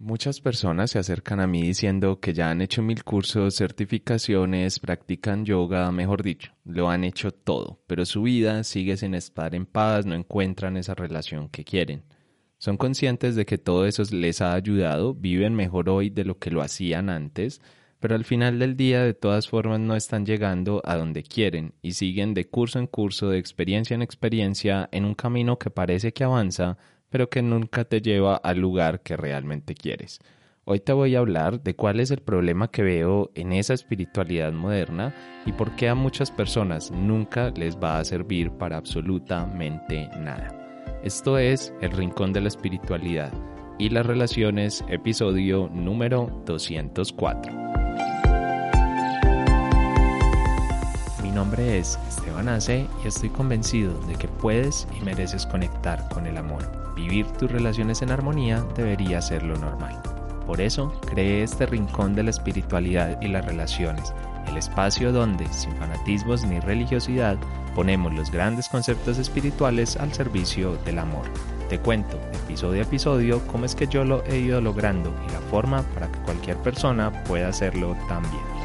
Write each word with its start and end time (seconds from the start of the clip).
Muchas 0.00 0.40
personas 0.40 0.92
se 0.92 1.00
acercan 1.00 1.40
a 1.40 1.48
mí 1.48 1.60
diciendo 1.60 2.20
que 2.20 2.32
ya 2.32 2.50
han 2.50 2.60
hecho 2.60 2.82
mil 2.82 3.02
cursos, 3.02 3.56
certificaciones, 3.56 4.78
practican 4.78 5.44
yoga, 5.44 5.90
mejor 5.90 6.22
dicho, 6.22 6.52
lo 6.64 6.88
han 6.88 7.02
hecho 7.02 7.32
todo, 7.32 7.82
pero 7.88 8.06
su 8.06 8.22
vida 8.22 8.62
sigue 8.62 8.96
sin 8.96 9.16
estar 9.16 9.56
en 9.56 9.66
paz, 9.66 10.06
no 10.06 10.14
encuentran 10.14 10.76
esa 10.76 10.94
relación 10.94 11.48
que 11.48 11.64
quieren. 11.64 12.04
Son 12.58 12.76
conscientes 12.76 13.34
de 13.34 13.44
que 13.44 13.58
todo 13.58 13.86
eso 13.86 14.04
les 14.12 14.40
ha 14.40 14.54
ayudado, 14.54 15.14
viven 15.14 15.56
mejor 15.56 15.88
hoy 15.88 16.10
de 16.10 16.24
lo 16.24 16.38
que 16.38 16.52
lo 16.52 16.62
hacían 16.62 17.10
antes, 17.10 17.60
pero 17.98 18.14
al 18.14 18.24
final 18.24 18.60
del 18.60 18.76
día 18.76 19.02
de 19.02 19.14
todas 19.14 19.48
formas 19.48 19.80
no 19.80 19.96
están 19.96 20.24
llegando 20.24 20.80
a 20.84 20.94
donde 20.94 21.24
quieren 21.24 21.74
y 21.82 21.94
siguen 21.94 22.34
de 22.34 22.48
curso 22.48 22.78
en 22.78 22.86
curso, 22.86 23.30
de 23.30 23.38
experiencia 23.38 23.96
en 23.96 24.02
experiencia, 24.02 24.88
en 24.92 25.04
un 25.04 25.14
camino 25.14 25.58
que 25.58 25.70
parece 25.70 26.12
que 26.12 26.22
avanza, 26.22 26.78
pero 27.10 27.28
que 27.28 27.42
nunca 27.42 27.84
te 27.84 28.00
lleva 28.00 28.36
al 28.36 28.58
lugar 28.58 29.00
que 29.00 29.16
realmente 29.16 29.74
quieres. 29.74 30.20
Hoy 30.70 30.80
te 30.80 30.92
voy 30.92 31.16
a 31.16 31.20
hablar 31.20 31.62
de 31.62 31.74
cuál 31.74 31.98
es 31.98 32.10
el 32.10 32.20
problema 32.20 32.70
que 32.70 32.82
veo 32.82 33.30
en 33.34 33.54
esa 33.54 33.72
espiritualidad 33.72 34.52
moderna 34.52 35.14
y 35.46 35.52
por 35.52 35.74
qué 35.76 35.88
a 35.88 35.94
muchas 35.94 36.30
personas 36.30 36.90
nunca 36.90 37.50
les 37.56 37.78
va 37.78 37.98
a 37.98 38.04
servir 38.04 38.50
para 38.50 38.76
absolutamente 38.76 40.10
nada. 40.18 40.54
Esto 41.02 41.38
es 41.38 41.72
El 41.80 41.92
Rincón 41.92 42.34
de 42.34 42.42
la 42.42 42.48
Espiritualidad 42.48 43.32
y 43.78 43.88
las 43.88 44.04
Relaciones, 44.04 44.84
episodio 44.90 45.70
número 45.72 46.42
204. 46.44 47.50
Mi 51.22 51.30
nombre 51.30 51.78
es 51.78 51.98
Esteban 52.08 52.50
Ace 52.50 52.86
y 53.02 53.08
estoy 53.08 53.30
convencido 53.30 53.98
de 54.02 54.16
que 54.16 54.28
puedes 54.28 54.86
y 55.00 55.02
mereces 55.02 55.46
conectar 55.46 56.06
con 56.10 56.26
el 56.26 56.36
amor 56.36 56.87
Vivir 56.98 57.28
tus 57.28 57.48
relaciones 57.48 58.02
en 58.02 58.10
armonía 58.10 58.64
debería 58.74 59.22
ser 59.22 59.44
lo 59.44 59.56
normal. 59.56 60.02
Por 60.44 60.60
eso, 60.60 60.92
creé 61.06 61.44
este 61.44 61.64
rincón 61.64 62.16
de 62.16 62.24
la 62.24 62.30
espiritualidad 62.30 63.22
y 63.22 63.28
las 63.28 63.44
relaciones, 63.44 64.12
el 64.48 64.56
espacio 64.56 65.12
donde, 65.12 65.46
sin 65.52 65.76
fanatismos 65.76 66.44
ni 66.44 66.58
religiosidad, 66.58 67.38
ponemos 67.76 68.12
los 68.12 68.32
grandes 68.32 68.68
conceptos 68.68 69.18
espirituales 69.18 69.96
al 69.96 70.12
servicio 70.12 70.76
del 70.84 70.98
amor. 70.98 71.26
Te 71.68 71.78
cuento, 71.78 72.18
episodio 72.32 72.80
a 72.80 72.84
episodio, 72.84 73.46
cómo 73.46 73.64
es 73.64 73.76
que 73.76 73.86
yo 73.86 74.04
lo 74.04 74.24
he 74.24 74.40
ido 74.40 74.60
logrando 74.60 75.14
y 75.28 75.32
la 75.32 75.40
forma 75.52 75.82
para 75.94 76.10
que 76.10 76.18
cualquier 76.20 76.56
persona 76.56 77.12
pueda 77.24 77.46
hacerlo 77.46 77.96
también. 78.08 78.57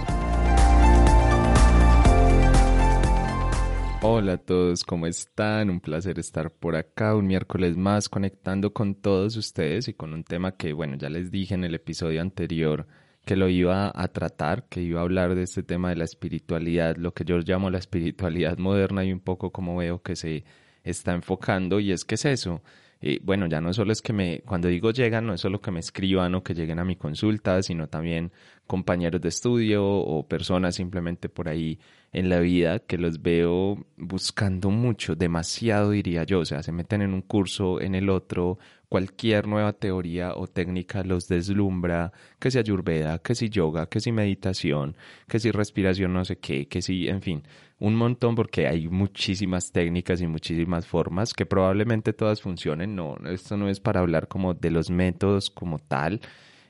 Hola 4.06 4.34
a 4.34 4.38
todos, 4.38 4.84
¿cómo 4.84 5.08
están? 5.08 5.70
Un 5.70 5.80
placer 5.80 6.20
estar 6.20 6.52
por 6.52 6.76
acá 6.76 7.16
un 7.16 7.26
miércoles 7.26 7.78
más 7.78 8.09
conectando 8.09 8.73
con 8.73 8.96
todos 8.96 9.38
ustedes 9.38 9.88
y 9.88 9.94
con 9.94 10.12
un 10.12 10.26
tema 10.26 10.58
que, 10.58 10.73
bueno, 10.73 10.98
ya 10.98 11.09
les 11.09 11.32
dije 11.32 11.54
en 11.54 11.64
el 11.64 11.73
episodio 11.73 12.20
anterior 12.20 12.86
que 13.24 13.38
lo 13.38 13.48
iba 13.48 13.94
a 13.96 14.08
tratar, 14.09 14.68
que 14.68 14.81
iba 14.81 15.00
a 15.00 15.04
hablar 15.04 15.36
de 15.36 15.44
este 15.44 15.64
tema 15.64 15.90
de 15.90 15.96
la 15.96 16.04
espiritualidad, 16.04 16.98
lo 16.98 17.14
que 17.14 17.24
yo 17.24 17.38
llamo 17.38 17.70
la 17.70 17.78
espiritualidad 17.78 18.58
moderna 18.59 19.06
y 19.06 19.14
un 19.14 19.22
poco 19.22 19.53
como 19.53 19.78
veo 19.78 20.02
que 20.02 20.18
se 20.18 20.44
está 20.84 21.14
enfocando 21.14 21.80
y 21.80 21.94
es 21.94 22.03
que 22.03 22.16
es 22.16 22.25
eso. 22.25 22.62
Y 23.06 23.19
bueno, 23.19 23.47
ya 23.47 23.59
no 23.59 23.74
solo 23.74 23.91
es 23.91 24.02
que 24.02 24.14
me, 24.14 24.40
cuando 24.46 24.69
digo 24.69 24.91
llegan, 24.91 25.28
no 25.28 25.34
es 25.34 25.41
solo 25.41 25.59
que 25.59 25.72
me 25.72 25.81
escriban 25.81 26.36
o 26.36 26.41
que 26.41 26.53
lleguen 26.53 26.80
a 26.80 26.86
mi 26.86 26.96
consulta, 26.96 27.62
sino 27.62 27.90
también 27.90 28.31
compañeros 28.66 29.19
de 29.19 29.28
estudio 29.28 29.86
o 29.86 30.25
personas 30.25 30.75
simplemente 30.75 31.28
por 31.28 31.50
ahí 31.50 31.80
en 32.14 32.30
la 32.30 32.40
vida 32.40 32.80
que 32.80 32.97
los 32.97 33.22
veo 33.22 33.86
buscando 33.97 34.69
mucho, 34.69 35.16
demasiado 35.16 35.91
diría 35.91 36.24
yo, 36.24 36.40
o 36.40 36.46
sea, 36.46 36.64
se 36.64 36.72
meten 36.72 37.02
en 37.02 37.14
un 37.14 37.24
curso, 37.24 37.81
en 37.81 37.94
el 37.94 38.09
otro, 38.09 38.58
cualquier 38.94 39.48
nueva 39.48 39.74
teoría 39.74 40.36
o 40.36 40.46
técnica 40.46 41.04
los 41.04 41.28
deslumbra, 41.28 42.12
que 42.38 42.52
si 42.52 42.59
ayurveda, 42.59 43.18
que 43.18 43.34
si 43.34 43.50
yoga, 43.50 43.88
que 43.88 44.00
si 44.00 44.12
meditación, 44.12 44.96
que 45.28 45.40
si 45.40 45.50
respiración 45.50 46.14
no 46.14 46.24
sé 46.24 46.38
qué, 46.38 46.68
que 46.68 46.84
si, 46.84 47.08
en 47.08 47.24
fin, 47.24 47.42
un 47.80 47.96
montón 47.96 48.36
porque 48.36 48.68
hay 48.68 48.88
muchísimas 48.88 49.72
técnicas 49.72 50.22
y 50.22 50.28
muchísimas 50.28 50.86
formas 50.86 51.34
que 51.34 51.48
probablemente 51.48 52.14
todas 52.14 52.44
funcionen, 52.44 52.96
no, 52.96 53.18
esto 53.26 53.58
no 53.58 53.68
es 53.68 53.80
para 53.80 54.00
hablar 54.00 54.28
como 54.28 54.53
de 54.53 54.70
los 54.70 54.92
métodos 54.92 55.50
como 55.50 55.80
tal, 55.80 56.22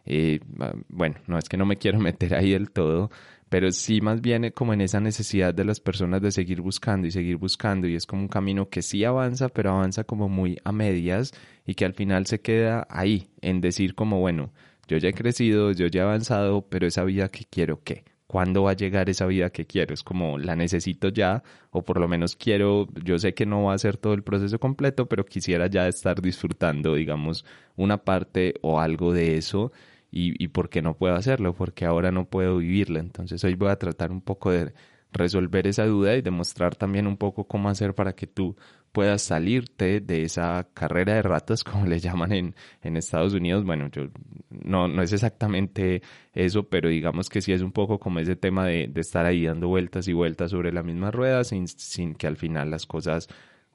eh, 0.06 0.40
bueno, 0.88 1.18
no 1.28 1.38
es 1.38 1.50
que 1.50 1.58
no 1.58 1.66
me 1.66 1.76
quiero 1.76 2.00
meter 2.10 2.36
ahí 2.36 2.52
del 2.52 2.72
todo, 2.72 3.12
pero 3.50 3.70
sí 3.74 4.00
más 4.00 4.22
bien 4.22 4.50
como 4.56 4.72
en 4.74 4.80
esa 4.80 5.02
necesidad 5.02 5.54
de 5.54 5.66
las 5.66 5.82
personas 5.82 6.22
de 6.22 6.32
seguir 6.32 6.62
buscando 6.62 7.06
y 7.06 7.12
seguir 7.12 7.36
buscando 7.36 7.86
y 7.86 7.96
es 7.96 8.06
como 8.06 8.22
un 8.22 8.30
camino 8.30 8.70
que 8.70 8.82
sí 8.82 9.04
avanza, 9.04 9.50
pero 9.50 9.72
avanza 9.72 10.06
como 10.06 10.30
muy 10.30 10.58
a 10.64 10.72
medias 10.72 11.34
y 11.66 11.76
que 11.76 11.86
al 11.86 11.94
final 11.94 12.26
se 12.26 12.42
queda 12.42 12.88
ahí 12.90 13.30
en 13.42 13.62
decir 13.62 13.96
como, 13.96 14.20
bueno, 14.20 14.52
yo 14.88 14.98
ya 14.98 15.10
he 15.10 15.14
crecido, 15.14 15.72
yo 15.72 15.88
ya 15.88 16.02
he 16.02 16.04
avanzado, 16.04 16.68
pero 16.70 16.88
esa 16.88 17.04
vida 17.04 17.30
que 17.30 17.46
quiero, 17.50 17.82
¿qué? 17.84 18.04
¿Cuándo 18.28 18.64
va 18.64 18.72
a 18.72 18.76
llegar 18.76 19.10
esa 19.10 19.26
vida 19.28 19.52
que 19.52 19.66
quiero? 19.66 19.94
Es 19.94 20.02
como 20.04 20.38
la 20.38 20.56
necesito 20.56 21.10
ya, 21.10 21.44
o 21.72 21.84
por 21.84 22.00
lo 22.00 22.08
menos 22.08 22.36
quiero, 22.36 22.88
yo 23.04 23.20
sé 23.20 23.34
que 23.34 23.46
no 23.46 23.64
va 23.64 23.74
a 23.74 23.78
ser 23.78 23.98
todo 23.98 24.14
el 24.14 24.24
proceso 24.24 24.60
completo, 24.60 25.08
pero 25.08 25.26
quisiera 25.26 25.68
ya 25.68 25.88
estar 25.88 26.22
disfrutando, 26.22 26.96
digamos, 26.96 27.46
una 27.76 27.98
parte 27.98 28.56
o 28.62 28.80
algo 28.80 29.14
de 29.14 29.38
eso 29.38 29.72
y, 30.12 30.44
y 30.44 30.48
por 30.50 30.70
qué 30.70 30.82
no 30.82 30.96
puedo 30.96 31.16
hacerlo, 31.16 31.54
porque 31.54 31.86
ahora 31.86 32.12
no 32.12 32.26
puedo 32.26 32.58
vivirla. 32.58 33.00
Entonces 33.00 33.44
hoy 33.44 33.56
voy 33.56 33.70
a 33.70 33.78
tratar 33.78 34.12
un 34.12 34.22
poco 34.22 34.52
de 34.52 34.74
resolver 35.14 35.68
esa 35.68 35.86
duda 35.86 36.16
y 36.16 36.22
demostrar 36.22 36.76
también 36.76 37.08
un 37.08 37.18
poco 37.18 37.46
cómo 37.46 37.70
hacer 37.70 37.94
para 37.94 38.14
que 38.14 38.28
tú 38.28 38.56
puedas 38.94 39.22
salirte 39.24 40.00
de 40.00 40.24
esa 40.24 40.70
carrera 40.74 41.16
de 41.16 41.22
ratas, 41.22 41.64
como 41.66 41.86
le 41.86 42.00
llaman 42.00 42.32
en, 42.32 42.56
en 42.82 42.96
Estados 42.96 43.34
Unidos. 43.34 43.66
Bueno, 43.66 43.90
yo 43.92 44.04
no, 44.50 44.88
no 44.88 45.02
es 45.02 45.12
exactamente 45.12 46.02
eso, 46.34 46.64
pero 46.64 46.88
digamos 46.88 47.30
que 47.30 47.42
sí 47.42 47.52
es 47.52 47.62
un 47.62 47.74
poco 47.74 48.00
como 48.00 48.20
ese 48.20 48.38
tema 48.38 48.66
de, 48.66 48.88
de 48.88 49.02
estar 49.02 49.26
ahí 49.26 49.46
dando 49.46 49.68
vueltas 49.68 50.08
y 50.08 50.14
vueltas 50.14 50.52
sobre 50.52 50.72
la 50.72 50.84
misma 50.84 51.12
rueda 51.12 51.44
sin, 51.44 51.68
sin 51.68 52.16
que 52.16 52.28
al 52.28 52.38
final 52.38 52.72
las 52.72 52.86
cosas 52.86 53.28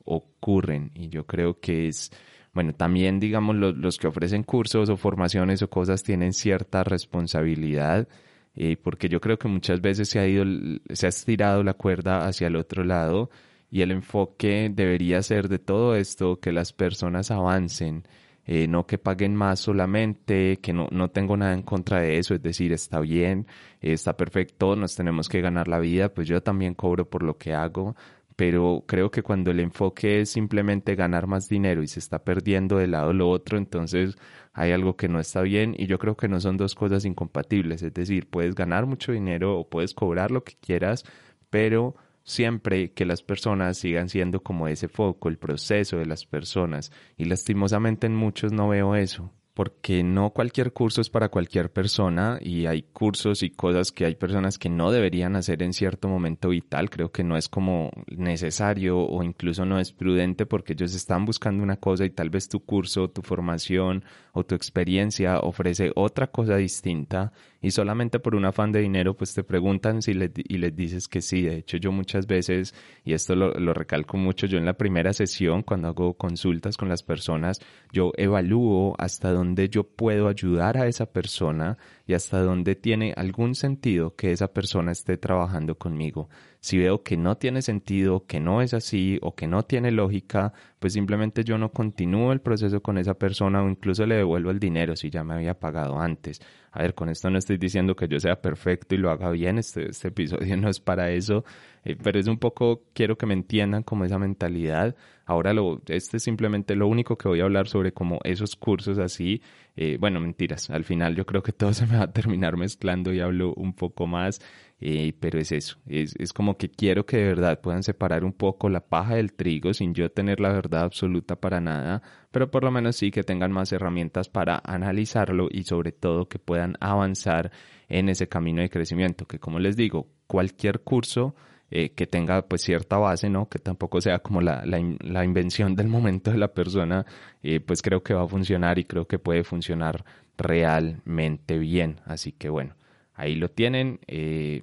ocurren. 0.04 0.90
Y 0.94 1.08
yo 1.10 1.26
creo 1.26 1.60
que 1.60 1.88
es 1.88 2.10
bueno, 2.58 2.72
también 2.74 3.20
digamos 3.20 3.54
los, 3.54 3.98
que 3.98 4.08
ofrecen 4.08 4.42
cursos 4.42 4.88
o 4.88 4.96
formaciones 4.96 5.62
o 5.62 5.70
cosas 5.70 6.02
tienen 6.02 6.32
cierta 6.32 6.82
responsabilidad, 6.82 8.08
eh, 8.56 8.76
porque 8.76 9.08
yo 9.08 9.20
creo 9.20 9.38
que 9.38 9.46
muchas 9.46 9.80
veces 9.80 10.08
se 10.08 10.18
ha 10.18 10.26
ido, 10.26 10.44
se 10.92 11.06
ha 11.06 11.08
estirado 11.08 11.62
la 11.62 11.74
cuerda 11.74 12.26
hacia 12.26 12.48
el 12.48 12.56
otro 12.56 12.82
lado 12.82 13.30
y 13.70 13.82
el 13.82 13.90
enfoque 13.90 14.70
debería 14.72 15.22
ser 15.22 15.48
de 15.48 15.58
todo 15.58 15.94
esto 15.94 16.40
que 16.40 16.52
las 16.52 16.72
personas 16.72 17.30
avancen, 17.30 18.04
eh, 18.46 18.66
no 18.66 18.86
que 18.86 18.96
paguen 18.96 19.36
más 19.36 19.60
solamente, 19.60 20.58
que 20.62 20.72
no, 20.72 20.88
no 20.90 21.10
tengo 21.10 21.36
nada 21.36 21.52
en 21.52 21.62
contra 21.62 22.00
de 22.00 22.18
eso, 22.18 22.34
es 22.34 22.42
decir, 22.42 22.72
está 22.72 23.00
bien, 23.00 23.46
está 23.80 24.16
perfecto, 24.16 24.74
nos 24.74 24.96
tenemos 24.96 25.28
que 25.28 25.42
ganar 25.42 25.68
la 25.68 25.78
vida, 25.78 26.14
pues 26.14 26.26
yo 26.28 26.42
también 26.42 26.74
cobro 26.74 27.10
por 27.10 27.22
lo 27.22 27.36
que 27.36 27.52
hago, 27.52 27.94
pero 28.36 28.84
creo 28.86 29.10
que 29.10 29.22
cuando 29.22 29.50
el 29.50 29.60
enfoque 29.60 30.20
es 30.20 30.30
simplemente 30.30 30.94
ganar 30.94 31.26
más 31.26 31.48
dinero 31.48 31.82
y 31.82 31.88
se 31.88 31.98
está 31.98 32.20
perdiendo 32.24 32.78
de 32.78 32.86
lado 32.86 33.12
lo 33.12 33.28
otro, 33.28 33.58
entonces 33.58 34.16
hay 34.54 34.72
algo 34.72 34.96
que 34.96 35.08
no 35.08 35.20
está 35.20 35.42
bien 35.42 35.74
y 35.76 35.86
yo 35.86 35.98
creo 35.98 36.16
que 36.16 36.28
no 36.28 36.40
son 36.40 36.56
dos 36.56 36.74
cosas 36.74 37.04
incompatibles, 37.04 37.82
es 37.82 37.92
decir, 37.92 38.30
puedes 38.30 38.54
ganar 38.54 38.86
mucho 38.86 39.12
dinero 39.12 39.58
o 39.58 39.68
puedes 39.68 39.92
cobrar 39.92 40.30
lo 40.30 40.44
que 40.44 40.54
quieras, 40.60 41.04
pero 41.50 41.96
siempre 42.28 42.92
que 42.92 43.06
las 43.06 43.22
personas 43.22 43.78
sigan 43.78 44.08
siendo 44.08 44.42
como 44.42 44.68
ese 44.68 44.88
foco, 44.88 45.28
el 45.28 45.38
proceso 45.38 45.96
de 45.96 46.06
las 46.06 46.26
personas 46.26 46.92
y 47.16 47.24
lastimosamente 47.24 48.06
en 48.06 48.14
muchos 48.14 48.52
no 48.52 48.68
veo 48.68 48.94
eso 48.94 49.32
porque 49.58 50.04
no 50.04 50.30
cualquier 50.30 50.72
curso 50.72 51.00
es 51.00 51.10
para 51.10 51.30
cualquier 51.30 51.72
persona 51.72 52.38
y 52.40 52.66
hay 52.66 52.82
cursos 52.82 53.42
y 53.42 53.50
cosas 53.50 53.90
que 53.90 54.04
hay 54.04 54.14
personas 54.14 54.56
que 54.56 54.68
no 54.68 54.92
deberían 54.92 55.34
hacer 55.34 55.64
en 55.64 55.72
cierto 55.72 56.06
momento 56.06 56.50
vital. 56.50 56.90
Creo 56.90 57.10
que 57.10 57.24
no 57.24 57.36
es 57.36 57.48
como 57.48 57.90
necesario 58.06 59.00
o 59.00 59.20
incluso 59.24 59.64
no 59.64 59.80
es 59.80 59.92
prudente 59.92 60.46
porque 60.46 60.74
ellos 60.74 60.94
están 60.94 61.24
buscando 61.24 61.64
una 61.64 61.76
cosa 61.76 62.04
y 62.04 62.10
tal 62.10 62.30
vez 62.30 62.48
tu 62.48 62.60
curso, 62.60 63.10
tu 63.10 63.22
formación 63.22 64.04
o 64.32 64.44
tu 64.44 64.54
experiencia 64.54 65.40
ofrece 65.40 65.90
otra 65.96 66.28
cosa 66.28 66.54
distinta 66.54 67.32
y 67.60 67.70
solamente 67.72 68.20
por 68.20 68.34
un 68.34 68.44
afán 68.44 68.72
de 68.72 68.80
dinero 68.80 69.16
pues 69.16 69.34
te 69.34 69.42
preguntan 69.42 70.02
si 70.02 70.12
y 70.12 70.58
les 70.58 70.76
dices 70.76 71.08
que 71.08 71.20
sí. 71.20 71.42
De 71.42 71.56
hecho 71.56 71.76
yo 71.76 71.92
muchas 71.92 72.26
veces, 72.26 72.74
y 73.04 73.12
esto 73.12 73.34
lo, 73.34 73.52
lo 73.54 73.74
recalco 73.74 74.16
mucho, 74.16 74.46
yo 74.46 74.58
en 74.58 74.64
la 74.64 74.74
primera 74.74 75.12
sesión 75.12 75.62
cuando 75.62 75.88
hago 75.88 76.14
consultas 76.14 76.76
con 76.76 76.88
las 76.88 77.02
personas, 77.02 77.60
yo 77.92 78.12
evalúo 78.16 78.94
hasta 78.98 79.32
dónde 79.32 79.68
yo 79.68 79.84
puedo 79.84 80.28
ayudar 80.28 80.78
a 80.78 80.86
esa 80.86 81.06
persona 81.06 81.78
y 82.08 82.14
hasta 82.14 82.40
dónde 82.40 82.74
tiene 82.74 83.12
algún 83.16 83.54
sentido 83.54 84.16
que 84.16 84.32
esa 84.32 84.48
persona 84.48 84.92
esté 84.92 85.18
trabajando 85.18 85.76
conmigo. 85.76 86.30
Si 86.58 86.78
veo 86.78 87.02
que 87.02 87.18
no 87.18 87.36
tiene 87.36 87.60
sentido, 87.60 88.24
que 88.26 88.40
no 88.40 88.62
es 88.62 88.72
así 88.72 89.18
o 89.20 89.34
que 89.34 89.46
no 89.46 89.62
tiene 89.62 89.90
lógica, 89.90 90.54
pues 90.78 90.94
simplemente 90.94 91.44
yo 91.44 91.58
no 91.58 91.70
continúo 91.70 92.32
el 92.32 92.40
proceso 92.40 92.80
con 92.80 92.96
esa 92.96 93.12
persona 93.12 93.62
o 93.62 93.68
incluso 93.68 94.06
le 94.06 94.16
devuelvo 94.16 94.50
el 94.50 94.58
dinero 94.58 94.96
si 94.96 95.10
ya 95.10 95.22
me 95.22 95.34
había 95.34 95.60
pagado 95.60 96.00
antes. 96.00 96.40
A 96.72 96.80
ver, 96.80 96.94
con 96.94 97.10
esto 97.10 97.28
no 97.28 97.36
estoy 97.36 97.58
diciendo 97.58 97.94
que 97.94 98.08
yo 98.08 98.18
sea 98.18 98.40
perfecto 98.40 98.94
y 98.94 98.98
lo 98.98 99.10
haga 99.10 99.30
bien, 99.30 99.58
este, 99.58 99.90
este 99.90 100.08
episodio 100.08 100.56
no 100.56 100.70
es 100.70 100.80
para 100.80 101.10
eso, 101.10 101.44
eh, 101.88 101.96
pero 102.02 102.20
es 102.20 102.26
un 102.26 102.36
poco, 102.36 102.82
quiero 102.92 103.16
que 103.16 103.24
me 103.24 103.32
entiendan 103.32 103.82
como 103.82 104.04
esa 104.04 104.18
mentalidad. 104.18 104.94
Ahora 105.24 105.54
lo, 105.54 105.80
este 105.86 106.18
es 106.18 106.22
simplemente 106.22 106.76
lo 106.76 106.86
único 106.86 107.16
que 107.16 107.28
voy 107.28 107.40
a 107.40 107.44
hablar 107.44 107.66
sobre 107.66 107.92
como 107.92 108.18
esos 108.24 108.56
cursos 108.56 108.98
así, 108.98 109.40
eh, 109.74 109.96
bueno, 109.98 110.20
mentiras, 110.20 110.68
al 110.68 110.84
final 110.84 111.16
yo 111.16 111.24
creo 111.24 111.42
que 111.42 111.52
todo 111.52 111.72
se 111.72 111.86
me 111.86 111.96
va 111.96 112.04
a 112.04 112.12
terminar 112.12 112.58
mezclando 112.58 113.12
y 113.14 113.20
hablo 113.20 113.54
un 113.54 113.72
poco 113.72 114.06
más, 114.06 114.40
eh, 114.80 115.14
pero 115.18 115.38
es 115.38 115.50
eso, 115.50 115.78
es, 115.86 116.14
es 116.18 116.34
como 116.34 116.58
que 116.58 116.68
quiero 116.70 117.06
que 117.06 117.16
de 117.16 117.24
verdad 117.24 117.60
puedan 117.60 117.82
separar 117.82 118.22
un 118.22 118.34
poco 118.34 118.68
la 118.68 118.80
paja 118.80 119.14
del 119.14 119.32
trigo 119.32 119.72
sin 119.72 119.94
yo 119.94 120.10
tener 120.10 120.40
la 120.40 120.52
verdad 120.52 120.82
absoluta 120.82 121.36
para 121.36 121.58
nada, 121.60 122.02
pero 122.30 122.50
por 122.50 122.64
lo 122.64 122.70
menos 122.70 122.96
sí 122.96 123.10
que 123.10 123.22
tengan 123.22 123.50
más 123.50 123.72
herramientas 123.72 124.28
para 124.28 124.60
analizarlo 124.62 125.48
y 125.50 125.64
sobre 125.64 125.92
todo 125.92 126.28
que 126.28 126.38
puedan 126.38 126.76
avanzar 126.80 127.50
en 127.88 128.10
ese 128.10 128.28
camino 128.28 128.60
de 128.60 128.68
crecimiento, 128.68 129.24
que 129.26 129.38
como 129.38 129.58
les 129.58 129.74
digo, 129.74 130.06
cualquier 130.26 130.80
curso 130.80 131.34
eh, 131.70 131.90
que 131.90 132.06
tenga 132.06 132.42
pues 132.42 132.62
cierta 132.62 132.96
base, 132.96 133.28
¿no? 133.28 133.48
Que 133.48 133.58
tampoco 133.58 134.00
sea 134.00 134.20
como 134.20 134.40
la, 134.40 134.64
la, 134.64 135.24
invención 135.24 135.74
del 135.76 135.88
momento 135.88 136.30
de 136.30 136.38
la 136.38 136.48
persona, 136.48 137.04
eh, 137.42 137.60
pues 137.60 137.82
creo 137.82 138.02
que 138.02 138.14
va 138.14 138.22
a 138.22 138.28
funcionar 138.28 138.78
y 138.78 138.84
creo 138.84 139.06
que 139.06 139.18
puede 139.18 139.44
funcionar 139.44 140.04
realmente 140.38 141.58
bien. 141.58 142.00
Así 142.06 142.32
que 142.32 142.48
bueno, 142.48 142.74
ahí 143.14 143.34
lo 143.34 143.50
tienen. 143.50 144.00
Eh, 144.06 144.62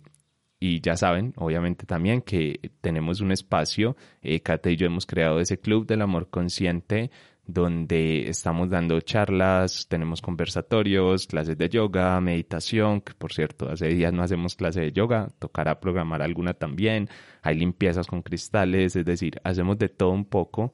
y 0.60 0.82
ya 0.82 0.96
saben, 0.96 1.34
obviamente 1.36 1.86
también 1.86 2.22
que 2.22 2.72
tenemos 2.82 3.22
un 3.22 3.32
espacio, 3.32 3.96
Kate 4.44 4.72
y 4.72 4.78
yo 4.78 4.88
hemos 4.88 5.06
creado 5.06 5.40
ese 5.40 5.60
club 5.60 5.86
del 5.86 6.02
amor 6.02 6.30
consciente 6.30 7.12
donde 7.48 8.30
estamos 8.30 8.70
dando 8.70 9.00
charlas, 9.02 9.88
tenemos 9.88 10.22
conversatorios, 10.22 11.28
clases 11.28 11.58
de 11.58 11.70
yoga, 11.70 12.20
meditación, 12.22 13.02
que 13.02 13.14
por 13.14 13.34
cierto, 13.34 13.70
hace 13.70 13.88
días 13.88 14.14
no 14.14 14.24
hacemos 14.24 14.56
clase 14.56 14.82
de 14.82 14.92
yoga, 14.92 15.30
tocará 15.40 15.80
programar 15.80 16.22
alguna 16.22 16.54
también, 16.54 17.10
hay 17.42 17.56
limpiezas 17.56 18.08
con 18.08 18.22
cristales, 18.22 18.96
es 18.96 19.06
decir, 19.06 19.40
hacemos 19.44 19.78
de 19.78 19.90
todo 19.90 20.12
un 20.12 20.26
poco 20.26 20.74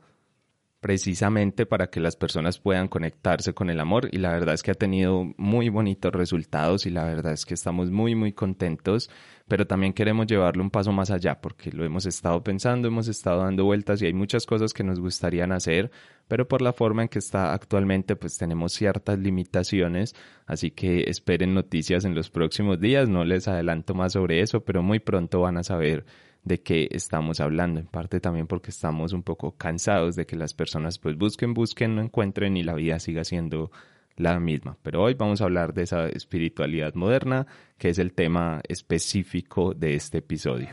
precisamente 0.80 1.68
para 1.68 1.92
que 1.92 2.00
las 2.00 2.16
personas 2.16 2.58
puedan 2.58 2.88
conectarse 2.88 3.54
con 3.54 3.70
el 3.70 3.80
amor. 3.80 4.10
Y 4.12 4.18
la 4.18 4.32
verdad 4.32 4.56
es 4.56 4.64
que 4.64 4.72
ha 4.72 4.76
tenido 4.76 5.32
muy 5.38 5.70
bonitos 5.70 6.12
resultados 6.12 6.88
y 6.88 6.90
la 6.90 7.06
verdad 7.06 7.34
es 7.34 7.46
que 7.46 7.54
estamos 7.54 7.92
muy 7.92 8.16
muy 8.16 8.34
contentos 8.34 9.10
pero 9.52 9.68
también 9.68 9.92
queremos 9.92 10.28
llevarlo 10.28 10.64
un 10.64 10.70
paso 10.70 10.94
más 10.94 11.12
allá 11.12 11.42
porque 11.42 11.74
lo 11.74 11.84
hemos 11.84 12.06
estado 12.06 12.42
pensando, 12.42 12.88
hemos 12.88 13.10
estado 13.10 13.42
dando 13.44 13.66
vueltas 13.66 14.02
y 14.02 14.06
hay 14.06 14.14
muchas 14.14 14.46
cosas 14.46 14.72
que 14.72 14.82
nos 14.82 15.02
gustarían 15.02 15.52
hacer 15.52 15.92
pero 16.32 16.48
por 16.48 16.62
la 16.62 16.72
forma 16.72 17.02
en 17.02 17.10
que 17.10 17.20
está 17.20 17.52
actualmente 17.52 18.16
pues 18.16 18.38
tenemos 18.38 18.72
ciertas 18.72 19.20
limitaciones 19.20 20.16
así 20.46 20.72
que 20.72 21.04
esperen 21.10 21.54
noticias 21.54 22.06
en 22.06 22.16
los 22.16 22.30
próximos 22.30 22.80
días 22.80 23.10
no 23.10 23.26
les 23.26 23.50
adelanto 23.50 23.94
más 23.96 24.14
sobre 24.14 24.40
eso 24.40 24.64
pero 24.64 24.82
muy 24.82 25.00
pronto 25.00 25.42
van 25.42 25.58
a 25.58 25.64
saber 25.64 26.06
de 26.46 26.62
qué 26.62 26.88
estamos 26.92 27.42
hablando, 27.42 27.82
en 27.82 27.86
parte 27.86 28.22
también 28.22 28.48
porque 28.48 28.72
estamos 28.72 29.12
un 29.12 29.24
poco 29.24 29.58
cansados 29.58 30.16
de 30.16 30.26
que 30.26 30.38
las 30.38 30.54
personas 30.54 31.00
pues 31.00 31.18
busquen, 31.18 31.54
busquen, 31.54 31.96
no 31.96 32.02
encuentren 32.02 32.56
y 32.56 32.64
la 32.64 32.76
vida 32.76 32.98
siga 33.00 33.26
siendo 33.26 33.70
la 34.16 34.40
misma. 34.40 34.78
Pero 34.82 35.04
hoy 35.04 35.14
vamos 35.14 35.42
a 35.42 35.44
hablar 35.44 35.74
de 35.74 35.84
esa 35.84 36.08
espiritualidad 36.08 36.96
moderna, 36.96 37.46
que 37.78 37.90
es 37.90 38.00
el 38.00 38.14
tema 38.14 38.62
específico 38.70 39.74
de 39.74 39.96
este 39.96 40.20
episodio. 40.20 40.70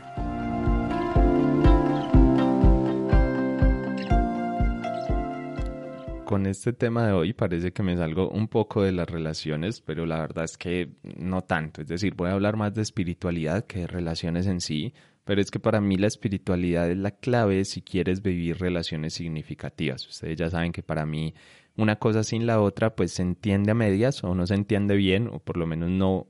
Con 6.29 6.45
este 6.45 6.73
tema 6.73 7.07
de 7.07 7.13
hoy 7.13 7.33
parece 7.33 7.73
que 7.73 7.81
me 7.81 7.97
salgo 7.97 8.29
un 8.29 8.47
poco 8.49 8.83
de 8.83 8.91
las 8.91 9.09
relaciones, 9.09 9.81
pero 9.81 10.05
la 10.05 10.19
verdad 10.19 10.43
es 10.43 10.59
que 10.59 10.91
no 11.17 11.41
tanto. 11.41 11.81
Es 11.81 11.87
decir, 11.87 12.13
voy 12.13 12.29
a 12.29 12.33
hablar 12.33 12.55
más 12.55 12.71
de 12.75 12.83
espiritualidad 12.83 13.65
que 13.65 13.79
de 13.79 13.87
relaciones 13.87 14.45
en 14.45 14.61
sí, 14.61 14.93
pero 15.23 15.41
es 15.41 15.49
que 15.49 15.59
para 15.59 15.81
mí 15.81 15.97
la 15.97 16.05
espiritualidad 16.05 16.87
es 16.91 16.99
la 16.99 17.09
clave 17.09 17.65
si 17.65 17.81
quieres 17.81 18.21
vivir 18.21 18.59
relaciones 18.59 19.15
significativas. 19.15 20.07
Ustedes 20.07 20.37
ya 20.37 20.51
saben 20.51 20.71
que 20.71 20.83
para 20.83 21.07
mí 21.07 21.33
una 21.75 21.95
cosa 21.95 22.23
sin 22.23 22.45
la 22.45 22.61
otra 22.61 22.95
pues 22.95 23.13
se 23.13 23.23
entiende 23.23 23.71
a 23.71 23.73
medias 23.73 24.23
o 24.23 24.35
no 24.35 24.45
se 24.45 24.53
entiende 24.53 24.95
bien 24.95 25.29
o 25.29 25.39
por 25.39 25.57
lo 25.57 25.65
menos 25.65 25.89
no 25.89 26.27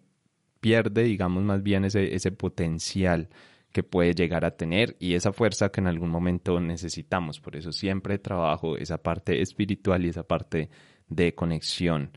pierde, 0.62 1.04
digamos, 1.04 1.44
más 1.44 1.62
bien 1.62 1.84
ese, 1.84 2.16
ese 2.16 2.32
potencial 2.32 3.28
que 3.72 3.84
puede 3.84 4.14
llegar 4.14 4.46
a 4.46 4.56
tener 4.58 4.96
y 5.00 5.14
esa 5.14 5.32
fuerza 5.32 5.70
que 5.70 5.82
en 5.82 5.88
algún 5.88 6.10
momento 6.10 6.60
necesitamos. 6.60 7.40
Por 7.40 7.56
eso 7.56 7.72
siempre 7.72 8.18
trabajo 8.18 8.78
esa 8.78 8.98
parte 8.98 9.42
espiritual 9.42 10.06
y 10.06 10.10
esa 10.10 10.24
parte 10.24 10.70
de 11.08 11.36
conexión. 11.36 12.12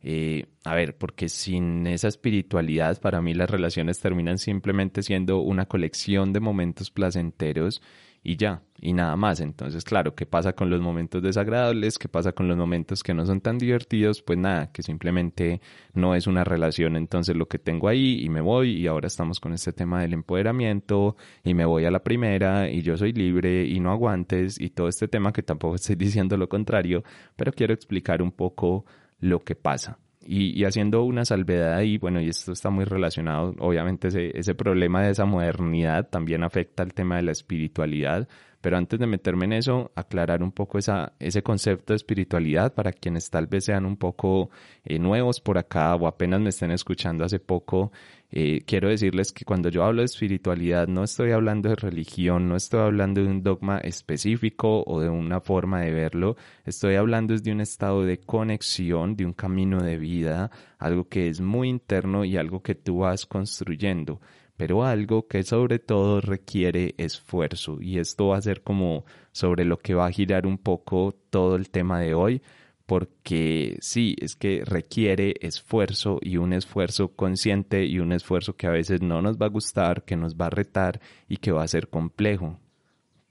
Eh, 0.00 0.46
a 0.64 0.74
ver, 0.74 0.96
porque 0.96 1.28
sin 1.28 1.86
esa 1.86 2.08
espiritualidad, 2.08 3.00
para 3.00 3.20
mí 3.20 3.34
las 3.34 3.50
relaciones 3.50 4.00
terminan 4.00 4.38
simplemente 4.38 5.02
siendo 5.02 5.40
una 5.40 5.66
colección 5.66 6.32
de 6.32 6.40
momentos 6.40 6.90
placenteros 6.90 7.82
y 8.22 8.36
ya, 8.36 8.62
y 8.80 8.92
nada 8.92 9.16
más. 9.16 9.40
Entonces, 9.40 9.84
claro, 9.84 10.14
¿qué 10.14 10.26
pasa 10.26 10.52
con 10.52 10.70
los 10.70 10.80
momentos 10.80 11.22
desagradables? 11.22 11.98
¿Qué 11.98 12.08
pasa 12.08 12.32
con 12.32 12.48
los 12.48 12.56
momentos 12.56 13.02
que 13.02 13.14
no 13.14 13.26
son 13.26 13.40
tan 13.40 13.58
divertidos? 13.58 14.22
Pues 14.22 14.38
nada, 14.38 14.70
que 14.72 14.82
simplemente 14.82 15.60
no 15.94 16.14
es 16.14 16.26
una 16.26 16.44
relación. 16.44 16.96
Entonces, 16.96 17.36
lo 17.36 17.46
que 17.46 17.58
tengo 17.58 17.88
ahí 17.88 18.20
y 18.22 18.28
me 18.28 18.40
voy 18.40 18.70
y 18.70 18.86
ahora 18.86 19.06
estamos 19.06 19.40
con 19.40 19.52
este 19.52 19.72
tema 19.72 20.02
del 20.02 20.12
empoderamiento 20.12 21.16
y 21.44 21.54
me 21.54 21.64
voy 21.64 21.84
a 21.84 21.90
la 21.90 22.02
primera 22.02 22.70
y 22.70 22.82
yo 22.82 22.96
soy 22.96 23.12
libre 23.12 23.64
y 23.66 23.80
no 23.80 23.90
aguantes 23.90 24.60
y 24.60 24.70
todo 24.70 24.88
este 24.88 25.08
tema 25.08 25.32
que 25.32 25.42
tampoco 25.42 25.74
estoy 25.76 25.96
diciendo 25.96 26.36
lo 26.36 26.48
contrario, 26.48 27.02
pero 27.36 27.52
quiero 27.52 27.74
explicar 27.74 28.22
un 28.22 28.32
poco 28.32 28.84
lo 29.20 29.40
que 29.40 29.54
pasa. 29.54 29.98
Y, 30.30 30.62
haciendo 30.64 31.04
una 31.04 31.24
salvedad 31.24 31.74
ahí, 31.74 31.96
bueno, 31.96 32.20
y 32.20 32.28
esto 32.28 32.52
está 32.52 32.68
muy 32.68 32.84
relacionado, 32.84 33.54
obviamente 33.60 34.08
ese, 34.08 34.38
ese 34.38 34.54
problema 34.54 35.02
de 35.02 35.12
esa 35.12 35.24
modernidad 35.24 36.10
también 36.10 36.44
afecta 36.44 36.82
al 36.82 36.92
tema 36.92 37.16
de 37.16 37.22
la 37.22 37.32
espiritualidad, 37.32 38.28
pero 38.60 38.76
antes 38.76 38.98
de 38.98 39.06
meterme 39.06 39.44
en 39.44 39.52
eso, 39.52 39.92
aclarar 39.94 40.42
un 40.42 40.52
poco 40.52 40.78
esa, 40.78 41.12
ese 41.18 41.42
concepto 41.42 41.92
de 41.92 41.96
espiritualidad 41.96 42.74
para 42.74 42.92
quienes 42.92 43.30
tal 43.30 43.46
vez 43.46 43.66
sean 43.66 43.86
un 43.86 43.96
poco 43.96 44.50
eh, 44.84 44.98
nuevos 44.98 45.40
por 45.40 45.58
acá 45.58 45.94
o 45.94 46.06
apenas 46.06 46.40
me 46.40 46.48
estén 46.48 46.72
escuchando 46.72 47.24
hace 47.24 47.38
poco. 47.38 47.92
Eh, 48.30 48.62
quiero 48.66 48.88
decirles 48.88 49.32
que 49.32 49.44
cuando 49.44 49.70
yo 49.70 49.84
hablo 49.84 50.02
de 50.02 50.06
espiritualidad 50.06 50.86
no 50.86 51.04
estoy 51.04 51.30
hablando 51.30 51.68
de 51.70 51.76
religión, 51.76 52.48
no 52.48 52.56
estoy 52.56 52.80
hablando 52.80 53.22
de 53.22 53.28
un 53.28 53.42
dogma 53.42 53.78
específico 53.78 54.82
o 54.86 55.00
de 55.00 55.08
una 55.08 55.40
forma 55.40 55.80
de 55.80 55.92
verlo, 55.92 56.36
estoy 56.66 56.96
hablando 56.96 57.34
de 57.36 57.52
un 57.52 57.60
estado 57.60 58.04
de 58.04 58.18
conexión, 58.18 59.16
de 59.16 59.24
un 59.24 59.32
camino 59.32 59.82
de 59.82 59.96
vida, 59.96 60.50
algo 60.78 61.08
que 61.08 61.28
es 61.28 61.40
muy 61.40 61.68
interno 61.68 62.24
y 62.24 62.36
algo 62.36 62.62
que 62.62 62.74
tú 62.74 62.98
vas 62.98 63.24
construyendo 63.24 64.20
pero 64.58 64.84
algo 64.84 65.28
que 65.28 65.44
sobre 65.44 65.78
todo 65.78 66.20
requiere 66.20 66.94
esfuerzo 66.98 67.78
y 67.80 67.98
esto 67.98 68.28
va 68.28 68.38
a 68.38 68.42
ser 68.42 68.62
como 68.62 69.06
sobre 69.32 69.64
lo 69.64 69.78
que 69.78 69.94
va 69.94 70.06
a 70.06 70.12
girar 70.12 70.46
un 70.46 70.58
poco 70.58 71.14
todo 71.30 71.56
el 71.56 71.70
tema 71.70 72.00
de 72.00 72.12
hoy 72.12 72.42
porque 72.84 73.76
sí, 73.80 74.16
es 74.18 74.34
que 74.34 74.62
requiere 74.64 75.34
esfuerzo 75.42 76.18
y 76.22 76.38
un 76.38 76.52
esfuerzo 76.54 77.14
consciente 77.14 77.84
y 77.84 78.00
un 78.00 78.12
esfuerzo 78.12 78.56
que 78.56 78.66
a 78.66 78.70
veces 78.70 79.02
no 79.02 79.22
nos 79.22 79.36
va 79.36 79.46
a 79.46 79.50
gustar, 79.50 80.04
que 80.04 80.16
nos 80.16 80.36
va 80.36 80.46
a 80.46 80.50
retar 80.50 81.00
y 81.28 81.36
que 81.36 81.52
va 81.52 81.62
a 81.62 81.68
ser 81.68 81.88
complejo 81.88 82.58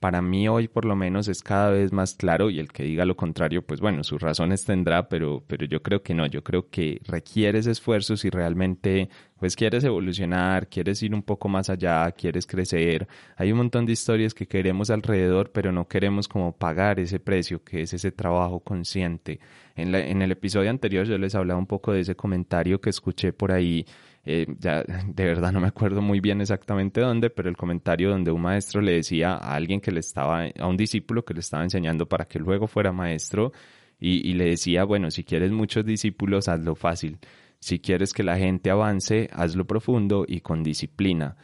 para 0.00 0.22
mí 0.22 0.48
hoy 0.48 0.68
por 0.68 0.84
lo 0.84 0.94
menos 0.94 1.26
es 1.28 1.42
cada 1.42 1.70
vez 1.70 1.92
más 1.92 2.14
claro 2.14 2.50
y 2.50 2.60
el 2.60 2.68
que 2.68 2.84
diga 2.84 3.04
lo 3.04 3.16
contrario, 3.16 3.62
pues 3.62 3.80
bueno, 3.80 4.04
sus 4.04 4.20
razones 4.20 4.64
tendrá, 4.64 5.08
pero, 5.08 5.42
pero 5.46 5.66
yo 5.66 5.82
creo 5.82 6.02
que 6.02 6.14
no, 6.14 6.26
yo 6.26 6.44
creo 6.44 6.68
que 6.70 7.00
requieres 7.04 7.66
esfuerzo 7.66 8.16
si 8.16 8.30
realmente 8.30 9.08
pues 9.38 9.56
quieres 9.56 9.84
evolucionar, 9.84 10.68
quieres 10.68 11.02
ir 11.02 11.14
un 11.14 11.22
poco 11.22 11.48
más 11.48 11.70
allá, 11.70 12.10
quieres 12.12 12.46
crecer. 12.46 13.06
Hay 13.36 13.52
un 13.52 13.58
montón 13.58 13.86
de 13.86 13.92
historias 13.92 14.34
que 14.34 14.46
queremos 14.46 14.90
alrededor, 14.90 15.50
pero 15.52 15.72
no 15.72 15.86
queremos 15.86 16.28
como 16.28 16.52
pagar 16.52 16.98
ese 17.00 17.20
precio, 17.20 17.62
que 17.62 17.82
es 17.82 17.92
ese 17.92 18.10
trabajo 18.10 18.60
consciente. 18.60 19.40
En, 19.76 19.92
la, 19.92 20.00
en 20.00 20.22
el 20.22 20.32
episodio 20.32 20.70
anterior 20.70 21.06
yo 21.06 21.18
les 21.18 21.34
hablaba 21.34 21.58
un 21.58 21.66
poco 21.66 21.92
de 21.92 22.00
ese 22.00 22.16
comentario 22.16 22.80
que 22.80 22.90
escuché 22.90 23.32
por 23.32 23.52
ahí 23.52 23.86
eh, 24.24 24.46
ya 24.58 24.82
de 25.06 25.24
verdad 25.24 25.52
no 25.52 25.60
me 25.60 25.68
acuerdo 25.68 26.02
muy 26.02 26.20
bien 26.20 26.40
exactamente 26.40 27.00
dónde, 27.00 27.30
pero 27.30 27.48
el 27.48 27.56
comentario 27.56 28.10
donde 28.10 28.30
un 28.30 28.42
maestro 28.42 28.80
le 28.80 28.92
decía 28.92 29.34
a 29.34 29.54
alguien 29.54 29.80
que 29.80 29.90
le 29.90 30.00
estaba, 30.00 30.44
a 30.58 30.66
un 30.66 30.76
discípulo 30.76 31.24
que 31.24 31.34
le 31.34 31.40
estaba 31.40 31.62
enseñando 31.62 32.06
para 32.06 32.26
que 32.26 32.38
luego 32.38 32.66
fuera 32.66 32.92
maestro, 32.92 33.52
y, 34.00 34.28
y 34.28 34.34
le 34.34 34.44
decía, 34.46 34.84
bueno, 34.84 35.10
si 35.10 35.24
quieres 35.24 35.50
muchos 35.50 35.84
discípulos, 35.84 36.48
hazlo 36.48 36.74
fácil. 36.74 37.18
Si 37.60 37.80
quieres 37.80 38.12
que 38.12 38.22
la 38.22 38.38
gente 38.38 38.70
avance, 38.70 39.28
hazlo 39.32 39.66
profundo 39.66 40.24
y 40.26 40.40
con 40.40 40.62
disciplina. 40.62 41.36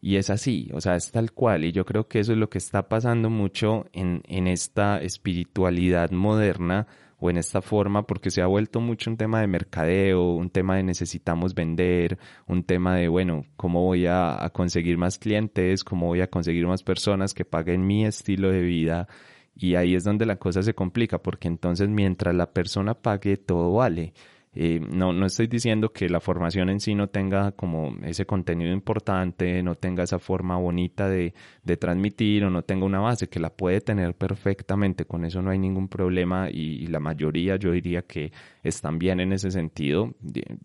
Y 0.00 0.16
es 0.16 0.30
así, 0.30 0.68
o 0.74 0.80
sea, 0.80 0.96
es 0.96 1.12
tal 1.12 1.32
cual. 1.32 1.64
Y 1.64 1.72
yo 1.72 1.86
creo 1.86 2.08
que 2.08 2.18
eso 2.18 2.32
es 2.32 2.38
lo 2.38 2.50
que 2.50 2.58
está 2.58 2.88
pasando 2.88 3.30
mucho 3.30 3.86
en, 3.92 4.22
en 4.26 4.48
esta 4.48 4.98
espiritualidad 5.00 6.10
moderna 6.10 6.86
o 7.22 7.30
en 7.30 7.36
esta 7.36 7.62
forma 7.62 8.04
porque 8.04 8.32
se 8.32 8.42
ha 8.42 8.48
vuelto 8.48 8.80
mucho 8.80 9.08
un 9.08 9.16
tema 9.16 9.40
de 9.40 9.46
mercadeo, 9.46 10.32
un 10.32 10.50
tema 10.50 10.76
de 10.76 10.82
necesitamos 10.82 11.54
vender, 11.54 12.18
un 12.48 12.64
tema 12.64 12.96
de, 12.96 13.06
bueno, 13.06 13.46
cómo 13.56 13.84
voy 13.84 14.06
a, 14.06 14.44
a 14.44 14.50
conseguir 14.50 14.98
más 14.98 15.18
clientes, 15.18 15.84
cómo 15.84 16.08
voy 16.08 16.20
a 16.20 16.26
conseguir 16.26 16.66
más 16.66 16.82
personas 16.82 17.32
que 17.32 17.44
paguen 17.44 17.86
mi 17.86 18.04
estilo 18.04 18.50
de 18.50 18.62
vida. 18.62 19.06
Y 19.54 19.76
ahí 19.76 19.94
es 19.94 20.02
donde 20.02 20.26
la 20.26 20.34
cosa 20.34 20.64
se 20.64 20.74
complica, 20.74 21.22
porque 21.22 21.46
entonces 21.46 21.88
mientras 21.88 22.34
la 22.34 22.52
persona 22.52 22.94
pague, 22.94 23.36
todo 23.36 23.72
vale. 23.72 24.14
No, 24.54 25.14
no 25.14 25.24
estoy 25.24 25.46
diciendo 25.46 25.94
que 25.94 26.10
la 26.10 26.20
formación 26.20 26.68
en 26.68 26.78
sí 26.78 26.94
no 26.94 27.08
tenga 27.08 27.52
como 27.52 27.96
ese 28.02 28.26
contenido 28.26 28.70
importante, 28.72 29.62
no 29.62 29.76
tenga 29.76 30.02
esa 30.02 30.18
forma 30.18 30.58
bonita 30.58 31.08
de, 31.08 31.32
de 31.64 31.76
transmitir 31.78 32.44
o 32.44 32.50
no 32.50 32.62
tenga 32.62 32.84
una 32.84 33.00
base, 33.00 33.28
que 33.28 33.40
la 33.40 33.48
puede 33.48 33.80
tener 33.80 34.14
perfectamente, 34.14 35.06
con 35.06 35.24
eso 35.24 35.40
no 35.40 35.50
hay 35.50 35.58
ningún 35.58 35.88
problema 35.88 36.50
y, 36.50 36.86
la 36.92 37.00
mayoría 37.00 37.56
yo 37.56 37.72
diría 37.72 38.02
que 38.02 38.32
están 38.62 38.98
bien 38.98 39.20
en 39.20 39.32
ese 39.32 39.50
sentido. 39.50 40.14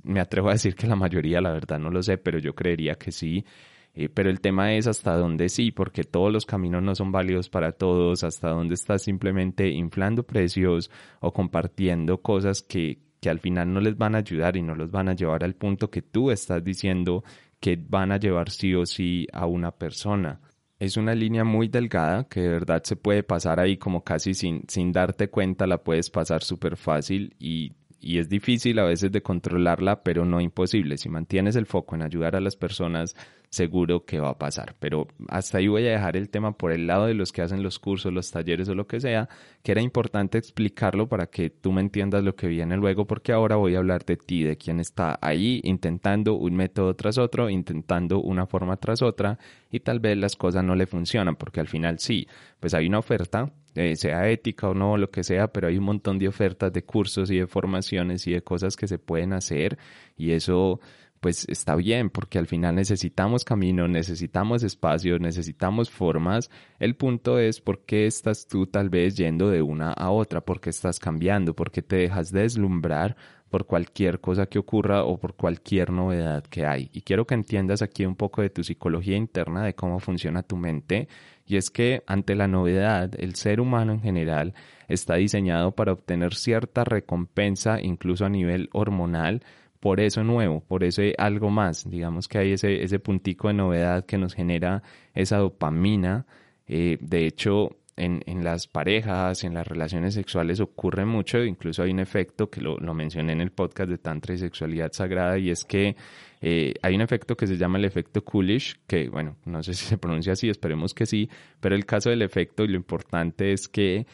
Me 0.03 0.19
atrevo 0.19 0.49
a 0.49 0.53
decir 0.53 0.75
que 0.75 0.87
la 0.87 0.95
mayoría, 0.97 1.39
la 1.39 1.53
verdad 1.53 1.79
no 1.79 1.89
lo 1.89 2.03
sé, 2.03 2.17
pero 2.17 2.39
yo 2.39 2.53
creería 2.53 2.95
que 2.95 3.11
sí. 3.11 3.45
Eh, 3.93 4.09
pero 4.09 4.29
el 4.29 4.41
tema 4.41 4.73
es 4.73 4.87
hasta 4.87 5.15
dónde 5.15 5.47
sí, 5.49 5.71
porque 5.71 6.03
todos 6.03 6.31
los 6.31 6.45
caminos 6.45 6.83
no 6.83 6.93
son 6.93 7.11
válidos 7.11 7.49
para 7.49 7.71
todos, 7.71 8.23
hasta 8.23 8.49
dónde 8.49 8.75
estás 8.75 9.03
simplemente 9.03 9.69
inflando 9.69 10.23
precios 10.23 10.91
o 11.21 11.31
compartiendo 11.33 12.21
cosas 12.21 12.61
que, 12.61 13.06
que 13.19 13.29
al 13.29 13.39
final 13.39 13.73
no 13.73 13.79
les 13.79 13.97
van 13.97 14.15
a 14.15 14.19
ayudar 14.19 14.57
y 14.57 14.61
no 14.61 14.75
los 14.75 14.91
van 14.91 15.09
a 15.09 15.13
llevar 15.13 15.43
al 15.43 15.55
punto 15.55 15.89
que 15.89 16.01
tú 16.01 16.31
estás 16.31 16.63
diciendo 16.63 17.23
que 17.59 17.75
van 17.75 18.11
a 18.11 18.17
llevar 18.17 18.49
sí 18.49 18.73
o 18.75 18.85
sí 18.85 19.27
a 19.33 19.45
una 19.45 19.71
persona. 19.71 20.39
Es 20.79 20.95
una 20.95 21.15
línea 21.15 21.43
muy 21.43 21.67
delgada 21.67 22.27
que 22.27 22.41
de 22.41 22.49
verdad 22.49 22.83
se 22.83 22.95
puede 22.95 23.23
pasar 23.23 23.59
ahí 23.59 23.77
como 23.77 24.03
casi 24.03 24.35
sin, 24.35 24.63
sin 24.67 24.91
darte 24.91 25.29
cuenta, 25.29 25.65
la 25.65 25.83
puedes 25.83 26.09
pasar 26.11 26.43
súper 26.43 26.77
fácil 26.77 27.35
y 27.39 27.73
y 28.07 28.19
es 28.19 28.29
difícil 28.29 28.79
a 28.79 28.85
veces 28.85 29.11
de 29.11 29.21
controlarla, 29.21 30.01
pero 30.01 30.23
no 30.23 30.39
imposible. 30.39 30.97
Si 30.97 31.09
mantienes 31.09 31.57
el 31.57 31.65
foco 31.65 31.93
en 31.93 32.03
ayudar 32.03 32.37
a 32.37 32.39
las 32.39 32.55
personas, 32.55 33.17
seguro 33.49 34.05
que 34.05 34.21
va 34.21 34.29
a 34.29 34.37
pasar. 34.37 34.75
Pero 34.79 35.09
hasta 35.27 35.57
ahí 35.57 35.67
voy 35.67 35.85
a 35.85 35.91
dejar 35.91 36.15
el 36.15 36.29
tema 36.29 36.53
por 36.53 36.71
el 36.71 36.87
lado 36.87 37.07
de 37.07 37.13
los 37.13 37.33
que 37.33 37.41
hacen 37.41 37.63
los 37.63 37.79
cursos, 37.79 38.13
los 38.13 38.31
talleres 38.31 38.69
o 38.69 38.75
lo 38.75 38.87
que 38.87 39.01
sea, 39.01 39.27
que 39.61 39.73
era 39.73 39.81
importante 39.81 40.37
explicarlo 40.37 41.09
para 41.09 41.27
que 41.27 41.49
tú 41.49 41.73
me 41.73 41.81
entiendas 41.81 42.23
lo 42.23 42.33
que 42.33 42.47
viene 42.47 42.77
luego, 42.77 43.05
porque 43.05 43.33
ahora 43.33 43.57
voy 43.57 43.75
a 43.75 43.79
hablar 43.79 44.05
de 44.05 44.15
ti, 44.15 44.43
de 44.43 44.55
quien 44.55 44.79
está 44.79 45.19
ahí 45.21 45.59
intentando 45.65 46.35
un 46.35 46.55
método 46.55 46.95
tras 46.95 47.17
otro, 47.17 47.49
intentando 47.49 48.21
una 48.21 48.45
forma 48.45 48.77
tras 48.77 49.01
otra 49.01 49.37
y 49.69 49.81
tal 49.81 49.99
vez 49.99 50.17
las 50.17 50.37
cosas 50.37 50.63
no 50.63 50.75
le 50.75 50.87
funcionan, 50.87 51.35
porque 51.35 51.59
al 51.59 51.67
final 51.67 51.99
sí, 51.99 52.25
pues 52.61 52.73
hay 52.73 52.87
una 52.87 52.99
oferta, 52.99 53.51
eh, 53.77 53.95
sea 53.95 54.29
ética 54.29 54.69
o 54.69 54.73
no, 54.73 54.97
lo 54.97 55.09
que 55.09 55.23
sea, 55.23 55.47
pero 55.51 55.67
hay 55.67 55.77
un 55.77 55.85
montón 55.85 56.19
de 56.19 56.27
ofertas 56.27 56.73
de 56.73 56.83
cursos 56.83 57.31
y 57.31 57.37
de 57.37 57.47
formaciones 57.47 58.27
y 58.27 58.33
de 58.33 58.41
cosas 58.41 58.75
que 58.75 58.87
se 58.87 58.99
pueden 58.99 59.33
hacer 59.33 59.77
y 60.17 60.31
eso 60.31 60.79
pues 61.19 61.47
está 61.49 61.75
bien, 61.75 62.09
porque 62.09 62.37
al 62.37 62.47
final 62.47 62.75
necesitamos 62.75 63.43
camino, 63.43 63.87
necesitamos 63.87 64.63
espacio, 64.63 65.17
necesitamos 65.19 65.89
formas. 65.89 66.49
El 66.79 66.95
punto 66.95 67.39
es 67.39 67.59
por 67.59 67.85
qué 67.85 68.05
estás 68.05 68.47
tú 68.47 68.67
tal 68.67 68.89
vez 68.89 69.15
yendo 69.17 69.49
de 69.49 69.61
una 69.61 69.91
a 69.93 70.11
otra, 70.11 70.41
por 70.41 70.61
qué 70.61 70.69
estás 70.69 70.99
cambiando, 70.99 71.55
por 71.55 71.71
qué 71.71 71.81
te 71.81 71.95
dejas 71.97 72.31
deslumbrar 72.31 73.15
por 73.49 73.65
cualquier 73.65 74.19
cosa 74.19 74.45
que 74.45 74.59
ocurra 74.59 75.03
o 75.03 75.17
por 75.19 75.35
cualquier 75.35 75.91
novedad 75.91 76.43
que 76.43 76.65
hay. 76.65 76.89
Y 76.93 77.01
quiero 77.01 77.25
que 77.25 77.33
entiendas 77.35 77.81
aquí 77.81 78.05
un 78.05 78.15
poco 78.15 78.41
de 78.41 78.49
tu 78.49 78.63
psicología 78.63 79.15
interna, 79.15 79.63
de 79.63 79.73
cómo 79.73 79.99
funciona 79.99 80.43
tu 80.43 80.57
mente. 80.57 81.07
Y 81.47 81.55
es 81.55 81.69
que 81.69 82.03
ante 82.07 82.35
la 82.35 82.47
novedad, 82.47 83.11
el 83.17 83.35
ser 83.35 83.61
humano 83.61 83.93
en 83.93 84.01
general 84.01 84.53
está 84.89 85.15
diseñado 85.15 85.71
para 85.71 85.93
obtener 85.93 86.35
cierta 86.35 86.83
recompensa, 86.83 87.81
incluso 87.81 88.25
a 88.25 88.29
nivel 88.29 88.69
hormonal, 88.73 89.41
por 89.79 90.01
eso 90.01 90.23
nuevo, 90.23 90.59
por 90.59 90.83
eso 90.83 91.01
algo 91.17 91.49
más. 91.49 91.89
Digamos 91.89 92.27
que 92.27 92.39
hay 92.39 92.51
ese, 92.51 92.83
ese 92.83 92.99
puntico 92.99 93.47
de 93.47 93.53
novedad 93.53 94.05
que 94.05 94.17
nos 94.17 94.33
genera 94.33 94.83
esa 95.13 95.37
dopamina. 95.37 96.25
Eh, 96.67 96.97
de 96.99 97.25
hecho, 97.25 97.77
en, 97.97 98.21
en, 98.25 98.43
las 98.43 98.67
parejas, 98.67 99.43
en 99.43 99.53
las 99.53 99.67
relaciones 99.67 100.13
sexuales 100.13 100.59
ocurre 100.59 101.05
mucho, 101.05 101.43
incluso 101.43 101.83
hay 101.83 101.91
un 101.91 101.99
efecto 101.99 102.49
que 102.49 102.61
lo, 102.61 102.77
lo 102.77 102.93
mencioné 102.93 103.33
en 103.33 103.41
el 103.41 103.51
podcast 103.51 103.89
de 103.89 103.97
Tantra 103.97 104.35
y 104.35 104.37
Sexualidad 104.37 104.91
Sagrada, 104.93 105.37
y 105.37 105.49
es 105.49 105.65
que 105.65 105.95
eh, 106.41 106.73
hay 106.81 106.95
un 106.95 107.01
efecto 107.01 107.35
que 107.35 107.47
se 107.47 107.57
llama 107.57 107.77
el 107.77 107.85
efecto 107.85 108.23
Coolish, 108.23 108.79
que 108.87 109.09
bueno, 109.09 109.37
no 109.45 109.63
sé 109.63 109.73
si 109.75 109.85
se 109.85 109.97
pronuncia 109.97 110.33
así, 110.33 110.49
esperemos 110.49 110.93
que 110.93 111.05
sí, 111.05 111.29
pero 111.59 111.75
el 111.75 111.85
caso 111.85 112.09
del 112.09 112.21
efecto 112.21 112.63
y 112.63 112.67
lo 112.69 112.77
importante 112.77 113.51
es 113.51 113.67
que 113.67 114.05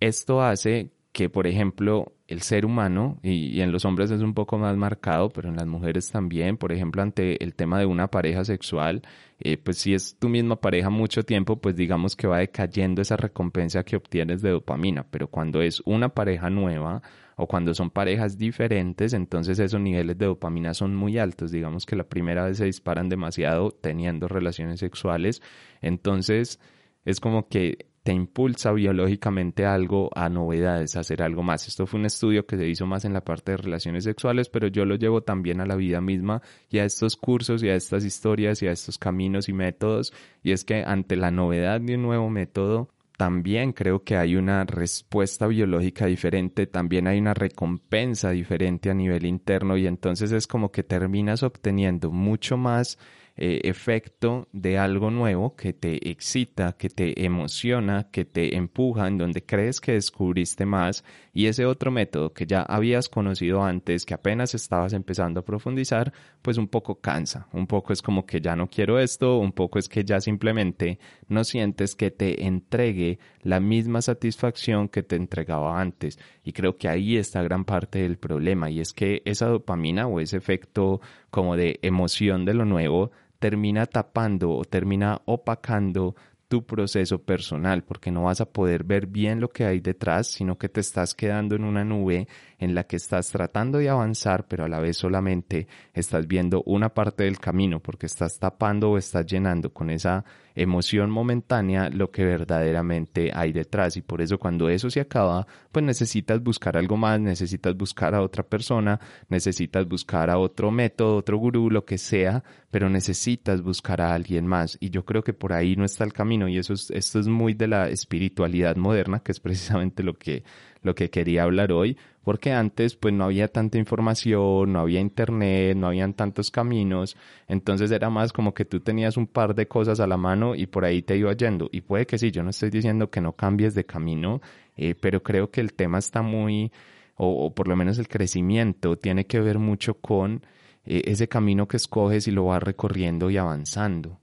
esto 0.00 0.42
hace 0.42 0.90
que, 1.16 1.30
por 1.30 1.46
ejemplo, 1.46 2.12
el 2.28 2.42
ser 2.42 2.66
humano, 2.66 3.18
y, 3.22 3.62
en 3.62 3.72
los 3.72 3.86
hombres 3.86 4.10
es 4.10 4.20
un 4.20 4.34
poco 4.34 4.58
más 4.58 4.76
marcado, 4.76 5.30
pero 5.30 5.48
en 5.48 5.56
las 5.56 5.66
mujeres 5.66 6.10
también, 6.10 6.58
por 6.58 6.72
ejemplo, 6.72 7.00
ante 7.00 7.42
el 7.42 7.54
tema 7.54 7.78
de 7.78 7.86
una 7.86 8.08
pareja 8.08 8.44
sexual, 8.44 9.00
eh, 9.40 9.56
pues 9.56 9.78
si 9.78 9.94
es 9.94 10.18
tu 10.18 10.28
misma 10.28 10.56
pareja 10.60 10.90
mucho 10.90 11.22
tiempo, 11.22 11.56
pues 11.56 11.74
digamos 11.74 12.16
que 12.16 12.26
va 12.26 12.40
decayendo 12.40 13.00
esa 13.00 13.16
recompensa 13.16 13.82
que 13.82 13.96
obtienes 13.96 14.42
de 14.42 14.50
dopamina, 14.50 15.06
pero 15.10 15.28
cuando 15.28 15.62
es 15.62 15.80
una 15.86 16.10
pareja 16.10 16.50
nueva 16.50 17.00
o 17.36 17.46
cuando 17.46 17.72
son 17.72 17.88
parejas 17.88 18.36
diferentes, 18.36 19.14
entonces 19.14 19.58
esos 19.58 19.80
niveles 19.80 20.18
de 20.18 20.26
dopamina 20.26 20.74
son 20.74 20.94
muy 20.94 21.16
altos, 21.16 21.50
digamos 21.50 21.86
que 21.86 21.96
la 21.96 22.04
primera 22.04 22.44
vez 22.44 22.58
se 22.58 22.66
disparan 22.66 23.08
demasiado 23.08 23.70
teniendo 23.70 24.28
relaciones 24.28 24.80
sexuales, 24.80 25.40
entonces 25.80 26.60
es 27.06 27.20
como 27.20 27.48
que 27.48 27.86
te 28.06 28.12
impulsa 28.12 28.70
biológicamente 28.70 29.66
algo 29.66 30.10
a 30.14 30.28
novedades, 30.28 30.94
a 30.94 31.00
hacer 31.00 31.24
algo 31.24 31.42
más. 31.42 31.66
Esto 31.66 31.88
fue 31.88 31.98
un 31.98 32.06
estudio 32.06 32.46
que 32.46 32.56
se 32.56 32.68
hizo 32.68 32.86
más 32.86 33.04
en 33.04 33.12
la 33.12 33.24
parte 33.24 33.50
de 33.50 33.56
relaciones 33.56 34.04
sexuales, 34.04 34.48
pero 34.48 34.68
yo 34.68 34.84
lo 34.84 34.94
llevo 34.94 35.24
también 35.24 35.60
a 35.60 35.66
la 35.66 35.74
vida 35.74 36.00
misma 36.00 36.40
y 36.70 36.78
a 36.78 36.84
estos 36.84 37.16
cursos 37.16 37.64
y 37.64 37.68
a 37.68 37.74
estas 37.74 38.04
historias 38.04 38.62
y 38.62 38.68
a 38.68 38.70
estos 38.70 38.96
caminos 38.96 39.48
y 39.48 39.54
métodos. 39.54 40.12
Y 40.44 40.52
es 40.52 40.64
que 40.64 40.84
ante 40.84 41.16
la 41.16 41.32
novedad 41.32 41.80
de 41.80 41.96
un 41.96 42.02
nuevo 42.02 42.30
método, 42.30 42.90
también 43.16 43.72
creo 43.72 44.04
que 44.04 44.16
hay 44.16 44.36
una 44.36 44.62
respuesta 44.62 45.48
biológica 45.48 46.06
diferente, 46.06 46.68
también 46.68 47.08
hay 47.08 47.18
una 47.18 47.34
recompensa 47.34 48.30
diferente 48.30 48.88
a 48.88 48.94
nivel 48.94 49.26
interno 49.26 49.76
y 49.76 49.88
entonces 49.88 50.30
es 50.30 50.46
como 50.46 50.70
que 50.70 50.84
terminas 50.84 51.42
obteniendo 51.42 52.12
mucho 52.12 52.56
más 52.56 53.00
eh, 53.38 53.60
efecto 53.64 54.48
de 54.52 54.78
algo 54.78 55.10
nuevo 55.10 55.56
que 55.56 55.72
te 55.72 56.10
excita, 56.10 56.72
que 56.78 56.88
te 56.88 57.24
emociona, 57.24 58.08
que 58.10 58.24
te 58.24 58.56
empuja, 58.56 59.08
en 59.08 59.18
donde 59.18 59.44
crees 59.44 59.80
que 59.80 59.92
descubriste 59.92 60.64
más 60.64 61.04
y 61.34 61.48
ese 61.48 61.66
otro 61.66 61.90
método 61.90 62.32
que 62.32 62.46
ya 62.46 62.62
habías 62.62 63.10
conocido 63.10 63.62
antes, 63.62 64.06
que 64.06 64.14
apenas 64.14 64.54
estabas 64.54 64.94
empezando 64.94 65.40
a 65.40 65.44
profundizar, 65.44 66.14
pues 66.40 66.56
un 66.56 66.66
poco 66.66 67.00
cansa, 67.02 67.46
un 67.52 67.66
poco 67.66 67.92
es 67.92 68.00
como 68.00 68.24
que 68.24 68.40
ya 68.40 68.56
no 68.56 68.68
quiero 68.70 68.98
esto, 68.98 69.36
un 69.36 69.52
poco 69.52 69.78
es 69.78 69.90
que 69.90 70.02
ya 70.02 70.18
simplemente 70.20 70.98
no 71.28 71.44
sientes 71.44 71.94
que 71.94 72.10
te 72.10 72.46
entregue 72.46 73.18
la 73.42 73.60
misma 73.60 74.00
satisfacción 74.00 74.88
que 74.88 75.02
te 75.02 75.16
entregaba 75.16 75.78
antes. 75.78 76.18
Y 76.42 76.52
creo 76.52 76.78
que 76.78 76.88
ahí 76.88 77.18
está 77.18 77.42
gran 77.42 77.66
parte 77.66 77.98
del 77.98 78.16
problema 78.16 78.70
y 78.70 78.80
es 78.80 78.94
que 78.94 79.20
esa 79.26 79.46
dopamina 79.46 80.06
o 80.06 80.20
ese 80.20 80.38
efecto 80.38 81.02
como 81.30 81.54
de 81.56 81.78
emoción 81.82 82.46
de 82.46 82.54
lo 82.54 82.64
nuevo 82.64 83.10
termina 83.38 83.86
tapando 83.86 84.50
o 84.50 84.64
termina 84.64 85.20
opacando 85.24 86.14
tu 86.48 86.64
proceso 86.64 87.22
personal, 87.22 87.82
porque 87.82 88.10
no 88.10 88.24
vas 88.24 88.40
a 88.40 88.46
poder 88.46 88.84
ver 88.84 89.06
bien 89.06 89.40
lo 89.40 89.48
que 89.48 89.64
hay 89.64 89.80
detrás, 89.80 90.28
sino 90.28 90.56
que 90.58 90.68
te 90.68 90.80
estás 90.80 91.14
quedando 91.14 91.56
en 91.56 91.64
una 91.64 91.84
nube 91.84 92.28
en 92.58 92.74
la 92.74 92.84
que 92.84 92.96
estás 92.96 93.30
tratando 93.30 93.78
de 93.78 93.88
avanzar, 93.88 94.46
pero 94.46 94.64
a 94.64 94.68
la 94.68 94.78
vez 94.78 94.96
solamente 94.96 95.66
estás 95.92 96.26
viendo 96.26 96.62
una 96.64 96.90
parte 96.90 97.24
del 97.24 97.40
camino, 97.40 97.80
porque 97.80 98.06
estás 98.06 98.38
tapando 98.38 98.92
o 98.92 98.98
estás 98.98 99.26
llenando 99.26 99.72
con 99.72 99.90
esa 99.90 100.24
emoción 100.56 101.10
momentánea 101.10 101.90
lo 101.90 102.10
que 102.10 102.24
verdaderamente 102.24 103.30
hay 103.32 103.52
detrás. 103.52 103.96
Y 103.96 104.02
por 104.02 104.22
eso 104.22 104.38
cuando 104.38 104.68
eso 104.68 104.90
se 104.90 105.00
acaba, 105.00 105.46
pues 105.70 105.84
necesitas 105.84 106.42
buscar 106.42 106.76
algo 106.76 106.96
más, 106.96 107.20
necesitas 107.20 107.76
buscar 107.76 108.14
a 108.14 108.22
otra 108.22 108.42
persona, 108.42 108.98
necesitas 109.28 109.86
buscar 109.86 110.30
a 110.30 110.38
otro 110.38 110.70
método, 110.70 111.16
otro 111.16 111.36
gurú, 111.36 111.70
lo 111.70 111.84
que 111.84 111.98
sea, 111.98 112.42
pero 112.70 112.88
necesitas 112.88 113.62
buscar 113.62 114.00
a 114.00 114.14
alguien 114.14 114.46
más. 114.46 114.78
Y 114.80 114.90
yo 114.90 115.04
creo 115.04 115.22
que 115.22 115.34
por 115.34 115.52
ahí 115.52 115.76
no 115.76 115.84
está 115.84 116.04
el 116.04 116.12
camino. 116.12 116.48
Y 116.48 116.58
eso 116.58 116.72
es, 116.72 116.90
esto 116.90 117.20
es 117.20 117.28
muy 117.28 117.54
de 117.54 117.68
la 117.68 117.88
espiritualidad 117.90 118.76
moderna, 118.76 119.20
que 119.20 119.32
es 119.32 119.40
precisamente 119.40 120.02
lo 120.02 120.14
que, 120.14 120.42
lo 120.82 120.94
que 120.94 121.10
quería 121.10 121.42
hablar 121.42 121.70
hoy, 121.72 121.98
porque 122.26 122.50
antes 122.52 122.96
pues 122.96 123.14
no 123.14 123.22
había 123.22 123.46
tanta 123.46 123.78
información, 123.78 124.72
no 124.72 124.80
había 124.80 124.98
internet, 124.98 125.76
no 125.76 125.86
habían 125.86 126.12
tantos 126.12 126.50
caminos, 126.50 127.16
entonces 127.46 127.92
era 127.92 128.10
más 128.10 128.32
como 128.32 128.52
que 128.52 128.64
tú 128.64 128.80
tenías 128.80 129.16
un 129.16 129.28
par 129.28 129.54
de 129.54 129.68
cosas 129.68 130.00
a 130.00 130.08
la 130.08 130.16
mano 130.16 130.56
y 130.56 130.66
por 130.66 130.84
ahí 130.84 131.02
te 131.02 131.16
iba 131.16 131.32
yendo. 131.34 131.68
Y 131.70 131.82
puede 131.82 132.04
que 132.04 132.18
sí, 132.18 132.32
yo 132.32 132.42
no 132.42 132.50
estoy 132.50 132.70
diciendo 132.70 133.10
que 133.10 133.20
no 133.20 133.34
cambies 133.34 133.76
de 133.76 133.86
camino, 133.86 134.40
eh, 134.76 134.96
pero 135.00 135.22
creo 135.22 135.52
que 135.52 135.60
el 135.60 135.72
tema 135.74 135.98
está 135.98 136.20
muy, 136.20 136.72
o, 137.14 137.54
por 137.54 137.68
lo 137.68 137.76
menos 137.76 137.96
el 138.00 138.08
crecimiento 138.08 138.96
tiene 138.98 139.26
que 139.26 139.38
ver 139.38 139.60
mucho 139.60 139.94
con 139.94 140.42
eh, 140.84 141.02
ese 141.04 141.28
camino 141.28 141.68
que 141.68 141.76
escoges 141.76 142.26
y 142.26 142.32
lo 142.32 142.46
vas 142.46 142.60
recorriendo 142.60 143.30
y 143.30 143.36
avanzando. 143.36 144.18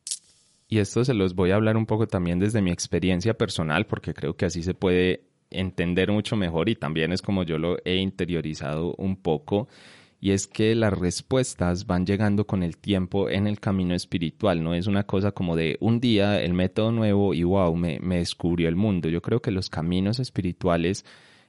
Y 0.67 0.79
esto 0.79 1.05
se 1.05 1.13
los 1.13 1.35
voy 1.35 1.51
a 1.51 1.55
hablar 1.55 1.77
un 1.77 1.85
poco 1.85 2.05
también 2.05 2.37
desde 2.37 2.61
mi 2.61 2.71
experiencia 2.71 3.33
personal, 3.33 3.85
porque 3.85 4.13
creo 4.13 4.35
que 4.35 4.47
así 4.47 4.61
se 4.61 4.73
puede 4.73 5.32
entender 5.53 6.11
mucho 6.11 6.35
mejor 6.35 6.69
y 6.69 6.75
también 6.75 7.11
es 7.11 7.21
como 7.21 7.43
yo 7.43 7.57
lo 7.57 7.77
he 7.85 7.95
interiorizado 7.95 8.95
un 8.97 9.15
poco 9.15 9.67
y 10.23 10.31
es 10.31 10.47
que 10.47 10.73
las 10.73 10.97
respuestas 10.97 11.85
van 11.85 12.05
llegando 12.05 12.47
con 12.47 12.63
el 12.63 12.77
tiempo 12.77 13.29
en 13.29 13.45
el 13.45 13.59
camino 13.59 13.93
espiritual, 13.93 14.63
no 14.63 14.73
es 14.73 14.87
una 14.87 15.03
cosa 15.03 15.33
como 15.33 15.57
de 15.57 15.75
un 15.81 15.99
día 15.99 16.41
el 16.41 16.53
método 16.53 16.93
nuevo 16.93 17.33
y 17.33 17.43
wow, 17.43 17.75
me, 17.75 17.99
me 17.99 18.19
descubrió 18.19 18.69
el 18.69 18.77
mundo. 18.77 19.09
Yo 19.09 19.21
creo 19.21 19.41
que 19.41 19.51
los 19.51 19.69
caminos 19.69 20.19
espirituales 20.19 21.03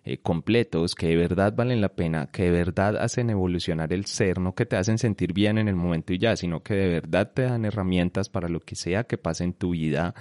eh, 0.06 0.18
completos 0.18 0.94
que 0.94 1.06
de 1.06 1.16
verdad 1.16 1.54
valen 1.56 1.80
la 1.80 1.88
pena, 1.88 2.26
que 2.26 2.42
de 2.42 2.50
verdad 2.50 2.98
hacen 2.98 3.30
evolucionar 3.30 3.90
el 3.92 4.04
ser, 4.04 4.38
no 4.38 4.54
que 4.54 4.66
te 4.66 4.76
hacen 4.76 4.98
sentir 4.98 5.32
bien 5.32 5.56
en 5.56 5.66
el 5.66 5.76
momento 5.76 6.12
y 6.12 6.18
ya, 6.18 6.36
sino 6.36 6.62
que 6.62 6.74
de 6.74 6.88
verdad 6.88 7.32
te 7.32 7.42
dan 7.42 7.64
herramientas 7.64 8.28
para 8.28 8.48
lo 8.48 8.60
que 8.60 8.74
sea 8.74 9.04
que 9.04 9.16
pase 9.16 9.44
en 9.44 9.54
tu 9.54 9.70
vida 9.70 10.14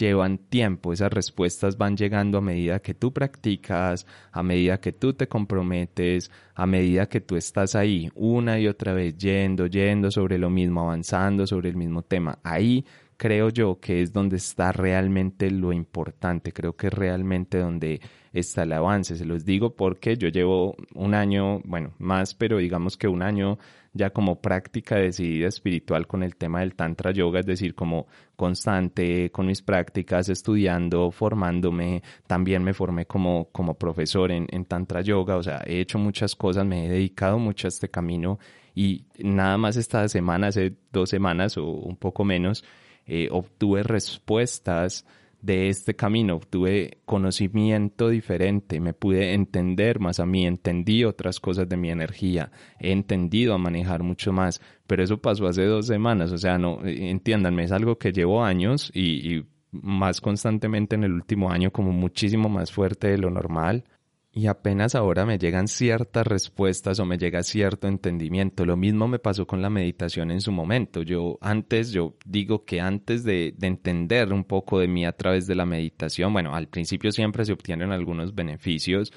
llevan 0.00 0.38
tiempo, 0.38 0.92
esas 0.92 1.12
respuestas 1.12 1.76
van 1.76 1.96
llegando 1.96 2.38
a 2.38 2.40
medida 2.40 2.80
que 2.80 2.94
tú 2.94 3.12
practicas, 3.12 4.06
a 4.32 4.42
medida 4.42 4.80
que 4.80 4.92
tú 4.92 5.12
te 5.12 5.28
comprometes, 5.28 6.30
a 6.54 6.66
medida 6.66 7.06
que 7.06 7.20
tú 7.20 7.36
estás 7.36 7.74
ahí 7.74 8.10
una 8.14 8.58
y 8.58 8.66
otra 8.66 8.94
vez 8.94 9.16
yendo, 9.18 9.66
yendo 9.66 10.10
sobre 10.10 10.38
lo 10.38 10.48
mismo, 10.48 10.80
avanzando 10.80 11.46
sobre 11.46 11.68
el 11.68 11.76
mismo 11.76 12.02
tema. 12.02 12.38
Ahí 12.42 12.84
creo 13.20 13.50
yo 13.50 13.78
que 13.78 14.00
es 14.00 14.14
donde 14.14 14.36
está 14.38 14.72
realmente 14.72 15.50
lo 15.50 15.74
importante, 15.74 16.54
creo 16.54 16.74
que 16.74 16.86
es 16.86 16.94
realmente 16.94 17.58
donde 17.58 18.00
está 18.32 18.62
el 18.62 18.72
avance. 18.72 19.14
Se 19.14 19.26
los 19.26 19.44
digo 19.44 19.76
porque 19.76 20.16
yo 20.16 20.28
llevo 20.28 20.74
un 20.94 21.12
año, 21.12 21.60
bueno, 21.64 21.92
más, 21.98 22.34
pero 22.34 22.56
digamos 22.56 22.96
que 22.96 23.08
un 23.08 23.20
año 23.20 23.58
ya 23.92 24.08
como 24.08 24.40
práctica 24.40 24.96
decidida 24.96 25.48
espiritual 25.48 26.06
con 26.06 26.22
el 26.22 26.34
tema 26.36 26.60
del 26.60 26.74
Tantra 26.74 27.10
Yoga, 27.10 27.40
es 27.40 27.46
decir, 27.46 27.74
como 27.74 28.06
constante 28.36 29.30
con 29.30 29.46
mis 29.48 29.60
prácticas, 29.60 30.30
estudiando, 30.30 31.10
formándome, 31.10 32.02
también 32.26 32.64
me 32.64 32.72
formé 32.72 33.04
como, 33.04 33.50
como 33.52 33.74
profesor 33.74 34.32
en, 34.32 34.46
en 34.50 34.64
Tantra 34.64 35.02
Yoga, 35.02 35.36
o 35.36 35.42
sea, 35.42 35.62
he 35.66 35.80
hecho 35.80 35.98
muchas 35.98 36.34
cosas, 36.34 36.64
me 36.64 36.86
he 36.86 36.88
dedicado 36.88 37.38
mucho 37.38 37.66
a 37.66 37.68
este 37.68 37.90
camino 37.90 38.38
y 38.74 39.04
nada 39.18 39.58
más 39.58 39.76
esta 39.76 40.08
semana, 40.08 40.46
hace 40.46 40.74
dos 40.90 41.10
semanas 41.10 41.58
o 41.58 41.66
un 41.66 41.96
poco 41.98 42.24
menos, 42.24 42.64
eh, 43.12 43.28
obtuve 43.32 43.82
respuestas 43.82 45.04
de 45.42 45.68
este 45.68 45.96
camino, 45.96 46.38
tuve 46.48 46.98
conocimiento 47.04 48.08
diferente, 48.08 48.78
me 48.78 48.92
pude 48.92 49.34
entender 49.34 49.98
más 49.98 50.20
a 50.20 50.26
mí, 50.26 50.46
entendí 50.46 51.02
otras 51.04 51.40
cosas 51.40 51.68
de 51.68 51.76
mi 51.76 51.90
energía, 51.90 52.52
he 52.78 52.92
entendido 52.92 53.54
a 53.54 53.58
manejar 53.58 54.04
mucho 54.04 54.32
más, 54.32 54.60
pero 54.86 55.02
eso 55.02 55.18
pasó 55.18 55.48
hace 55.48 55.64
dos 55.64 55.86
semanas, 55.86 56.30
o 56.30 56.38
sea, 56.38 56.56
no, 56.56 56.78
entiéndanme, 56.84 57.64
es 57.64 57.72
algo 57.72 57.98
que 57.98 58.12
llevo 58.12 58.44
años 58.44 58.92
y 58.94 59.44
más 59.72 60.20
constantemente 60.20 60.94
en 60.94 61.02
el 61.02 61.12
último 61.12 61.50
año 61.50 61.72
como 61.72 61.90
muchísimo 61.90 62.48
más 62.48 62.70
fuerte 62.70 63.08
de 63.08 63.18
lo 63.18 63.30
normal 63.30 63.84
y 64.32 64.46
apenas 64.46 64.94
ahora 64.94 65.26
me 65.26 65.38
llegan 65.38 65.66
ciertas 65.66 66.24
respuestas 66.26 67.00
o 67.00 67.04
me 67.04 67.18
llega 67.18 67.42
cierto 67.42 67.88
entendimiento. 67.88 68.64
Lo 68.64 68.76
mismo 68.76 69.08
me 69.08 69.18
pasó 69.18 69.46
con 69.46 69.60
la 69.60 69.70
meditación 69.70 70.30
en 70.30 70.40
su 70.40 70.52
momento. 70.52 71.02
Yo 71.02 71.38
antes, 71.40 71.90
yo 71.90 72.14
digo 72.24 72.64
que 72.64 72.80
antes 72.80 73.24
de, 73.24 73.52
de, 73.56 73.66
entender 73.66 74.32
un 74.32 74.44
poco 74.44 74.78
de 74.78 74.86
mí 74.86 75.04
a 75.04 75.12
través 75.12 75.48
de 75.48 75.56
la 75.56 75.66
meditación, 75.66 76.32
bueno, 76.32 76.54
al 76.54 76.68
principio 76.68 77.10
siempre 77.10 77.44
se 77.44 77.52
obtienen 77.52 77.90
algunos 77.90 78.34
beneficios, 78.34 79.12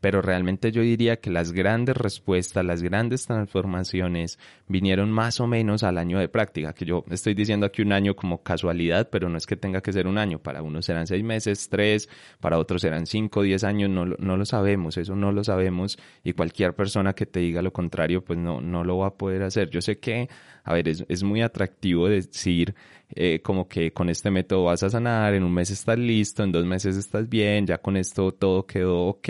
pero 0.00 0.22
realmente 0.22 0.70
yo 0.72 0.82
diría 0.82 1.16
que 1.16 1.30
las 1.30 1.52
grandes 1.52 1.96
respuestas, 1.96 2.64
las 2.64 2.82
grandes 2.82 3.26
transformaciones 3.26 4.38
vinieron 4.68 5.10
más 5.10 5.40
o 5.40 5.46
menos 5.46 5.82
al 5.82 5.98
año 5.98 6.18
de 6.18 6.28
práctica, 6.28 6.72
que 6.72 6.84
yo 6.84 7.04
estoy 7.10 7.34
diciendo 7.34 7.66
aquí 7.66 7.82
un 7.82 7.92
año 7.92 8.14
como 8.14 8.42
casualidad, 8.42 9.08
pero 9.10 9.28
no 9.28 9.38
es 9.38 9.46
que 9.46 9.56
tenga 9.56 9.80
que 9.80 9.92
ser 9.92 10.06
un 10.06 10.18
año, 10.18 10.38
para 10.38 10.62
unos 10.62 10.86
serán 10.86 11.06
seis 11.06 11.24
meses, 11.24 11.68
tres, 11.68 12.08
para 12.40 12.58
otros 12.58 12.82
serán 12.82 13.06
cinco, 13.06 13.42
diez 13.42 13.64
años, 13.64 13.90
no, 13.90 14.04
no 14.04 14.36
lo 14.36 14.44
sabemos, 14.44 14.96
eso 14.96 15.16
no 15.16 15.32
lo 15.32 15.42
sabemos 15.44 15.98
y 16.22 16.32
cualquier 16.32 16.74
persona 16.74 17.14
que 17.14 17.26
te 17.26 17.40
diga 17.40 17.62
lo 17.62 17.72
contrario, 17.72 18.24
pues 18.24 18.38
no, 18.38 18.60
no 18.60 18.84
lo 18.84 18.98
va 18.98 19.08
a 19.08 19.14
poder 19.14 19.42
hacer. 19.42 19.70
Yo 19.70 19.80
sé 19.80 19.98
que, 19.98 20.28
a 20.64 20.74
ver, 20.74 20.88
es, 20.88 21.04
es 21.08 21.22
muy 21.22 21.42
atractivo 21.42 22.08
decir 22.08 22.74
eh, 23.14 23.40
como 23.42 23.68
que 23.68 23.92
con 23.92 24.08
este 24.10 24.30
método 24.30 24.64
vas 24.64 24.82
a 24.82 24.90
sanar, 24.90 25.34
en 25.34 25.42
un 25.42 25.52
mes 25.52 25.70
estás 25.70 25.98
listo, 25.98 26.44
en 26.44 26.52
dos 26.52 26.64
meses 26.64 26.96
estás 26.96 27.28
bien, 27.28 27.66
ya 27.66 27.78
con 27.78 27.96
esto 27.96 28.32
todo 28.32 28.66
quedó 28.66 29.06
ok 29.06 29.28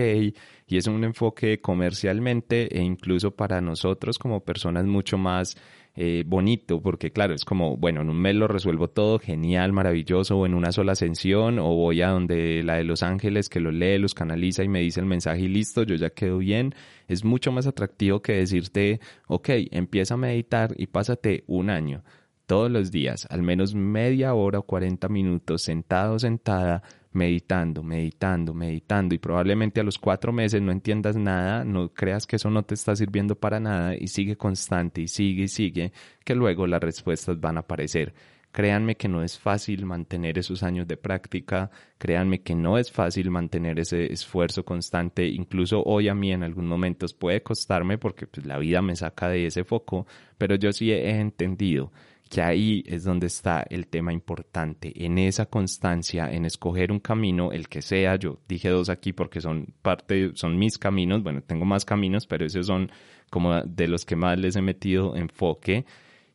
y 0.66 0.76
es 0.76 0.86
un 0.86 1.04
enfoque 1.04 1.60
comercialmente 1.60 2.76
e 2.76 2.82
incluso 2.82 3.30
para 3.30 3.60
nosotros 3.60 4.18
como 4.18 4.40
personas 4.40 4.84
mucho 4.84 5.16
más 5.16 5.56
eh, 6.00 6.22
bonito, 6.26 6.80
porque 6.80 7.10
claro, 7.10 7.34
es 7.34 7.44
como, 7.44 7.76
bueno, 7.76 8.02
en 8.02 8.10
un 8.10 8.20
mes 8.20 8.36
lo 8.36 8.46
resuelvo 8.46 8.88
todo, 8.88 9.18
genial, 9.18 9.72
maravilloso, 9.72 10.38
o 10.38 10.46
en 10.46 10.54
una 10.54 10.70
sola 10.70 10.92
ascensión, 10.92 11.58
o 11.58 11.74
voy 11.74 12.02
a 12.02 12.10
donde 12.10 12.62
la 12.62 12.76
de 12.76 12.84
Los 12.84 13.02
Ángeles 13.02 13.48
que 13.48 13.58
lo 13.58 13.72
lee, 13.72 13.98
los 13.98 14.14
canaliza 14.14 14.62
y 14.62 14.68
me 14.68 14.80
dice 14.80 15.00
el 15.00 15.06
mensaje 15.06 15.40
y 15.40 15.48
listo, 15.48 15.82
yo 15.82 15.96
ya 15.96 16.10
quedo 16.10 16.38
bien. 16.38 16.72
Es 17.08 17.24
mucho 17.24 17.50
más 17.50 17.66
atractivo 17.66 18.22
que 18.22 18.34
decirte, 18.34 19.00
ok, 19.26 19.48
empieza 19.72 20.14
a 20.14 20.18
meditar 20.18 20.72
y 20.76 20.86
pásate 20.86 21.42
un 21.48 21.68
año 21.68 22.04
todos 22.48 22.70
los 22.70 22.90
días, 22.90 23.26
al 23.28 23.42
menos 23.42 23.74
media 23.74 24.32
hora 24.32 24.61
o 24.61 24.62
40 24.62 25.06
minutos, 25.11 25.61
sentado, 25.61 26.18
sentada, 26.18 26.82
meditando, 27.12 27.82
meditando, 27.82 28.54
meditando 28.54 29.14
y 29.14 29.18
probablemente 29.18 29.80
a 29.80 29.84
los 29.84 29.98
cuatro 29.98 30.32
meses 30.32 30.62
no 30.62 30.72
entiendas 30.72 31.14
nada, 31.14 31.62
no 31.62 31.92
creas 31.92 32.26
que 32.26 32.37
eso 32.37 32.48
no 32.48 32.62
te 32.62 32.72
está 32.72 32.96
sirviendo 32.96 33.34
para 33.34 33.61
nada 33.61 33.94
y 33.94 34.08
sigue 34.08 34.37
constante 34.37 35.02
y 35.02 35.08
sigue 35.08 35.42
y 35.42 35.48
sigue, 35.48 35.92
que 36.24 36.34
luego 36.34 36.66
las 36.66 36.80
respuestas 36.80 37.38
van 37.38 37.58
a 37.58 37.61
aparecer. 37.61 38.14
Créanme 38.50 38.96
que 38.96 39.08
no 39.08 39.22
es 39.22 39.38
fácil 39.38 39.84
mantener 39.84 40.38
esos 40.38 40.62
años 40.62 40.88
de 40.88 40.96
práctica, 40.96 41.70
créanme 41.98 42.40
que 42.40 42.54
no 42.54 42.78
es 42.78 42.90
fácil 42.90 43.30
mantener 43.30 43.78
ese 43.78 44.11
esfuerzo 44.11 44.64
constante, 44.64 45.26
incluso 45.26 45.82
hoy 45.84 46.08
a 46.08 46.14
mí 46.14 46.32
en 46.32 46.42
algunos 46.42 46.70
momentos 46.70 47.12
puede 47.12 47.42
costarme 47.42 47.98
porque 47.98 48.26
pues, 48.26 48.46
la 48.46 48.56
vida 48.56 48.80
me 48.80 48.96
saca 48.96 49.28
de 49.28 49.46
ese 49.46 49.64
foco, 49.64 50.06
pero 50.38 50.54
yo 50.54 50.72
sí 50.72 50.90
he 50.90 51.20
entendido 51.20 51.92
que 52.28 52.42
ahí 52.42 52.84
es 52.86 53.04
donde 53.04 53.26
está 53.26 53.64
el 53.70 53.86
tema 53.86 54.12
importante, 54.12 54.92
en 55.04 55.18
esa 55.18 55.46
constancia, 55.46 56.30
en 56.30 56.44
escoger 56.44 56.92
un 56.92 57.00
camino, 57.00 57.52
el 57.52 57.68
que 57.68 57.82
sea, 57.82 58.16
yo 58.16 58.38
dije 58.48 58.68
dos 58.68 58.90
aquí 58.90 59.12
porque 59.12 59.40
son 59.40 59.74
parte, 59.82 60.32
son 60.34 60.58
mis 60.58 60.78
caminos, 60.78 61.22
bueno, 61.22 61.42
tengo 61.42 61.64
más 61.64 61.84
caminos, 61.84 62.26
pero 62.26 62.44
esos 62.46 62.66
son 62.66 62.90
como 63.30 63.62
de 63.62 63.88
los 63.88 64.04
que 64.04 64.16
más 64.16 64.38
les 64.38 64.56
he 64.56 64.62
metido 64.62 65.16
enfoque 65.16 65.86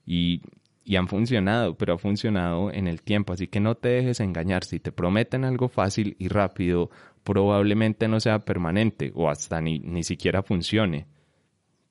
y, 0.06 0.42
y 0.84 0.96
han 0.96 1.08
funcionado, 1.08 1.76
pero 1.76 1.94
ha 1.94 1.98
funcionado 1.98 2.72
en 2.72 2.88
el 2.88 3.02
tiempo, 3.02 3.34
así 3.34 3.48
que 3.48 3.60
no 3.60 3.76
te 3.76 3.90
dejes 3.90 4.20
engañar, 4.20 4.64
si 4.64 4.80
te 4.80 4.92
prometen 4.92 5.46
algo 5.46 5.70
fácil 5.70 6.16
y 6.18 6.28
rápido, 6.28 6.90
probablemente 7.24 8.08
no 8.08 8.20
sea 8.20 8.40
permanente 8.40 9.12
o 9.16 9.30
hasta 9.30 9.62
ni, 9.62 9.80
ni 9.80 10.04
siquiera 10.04 10.44
funcione 10.44 11.08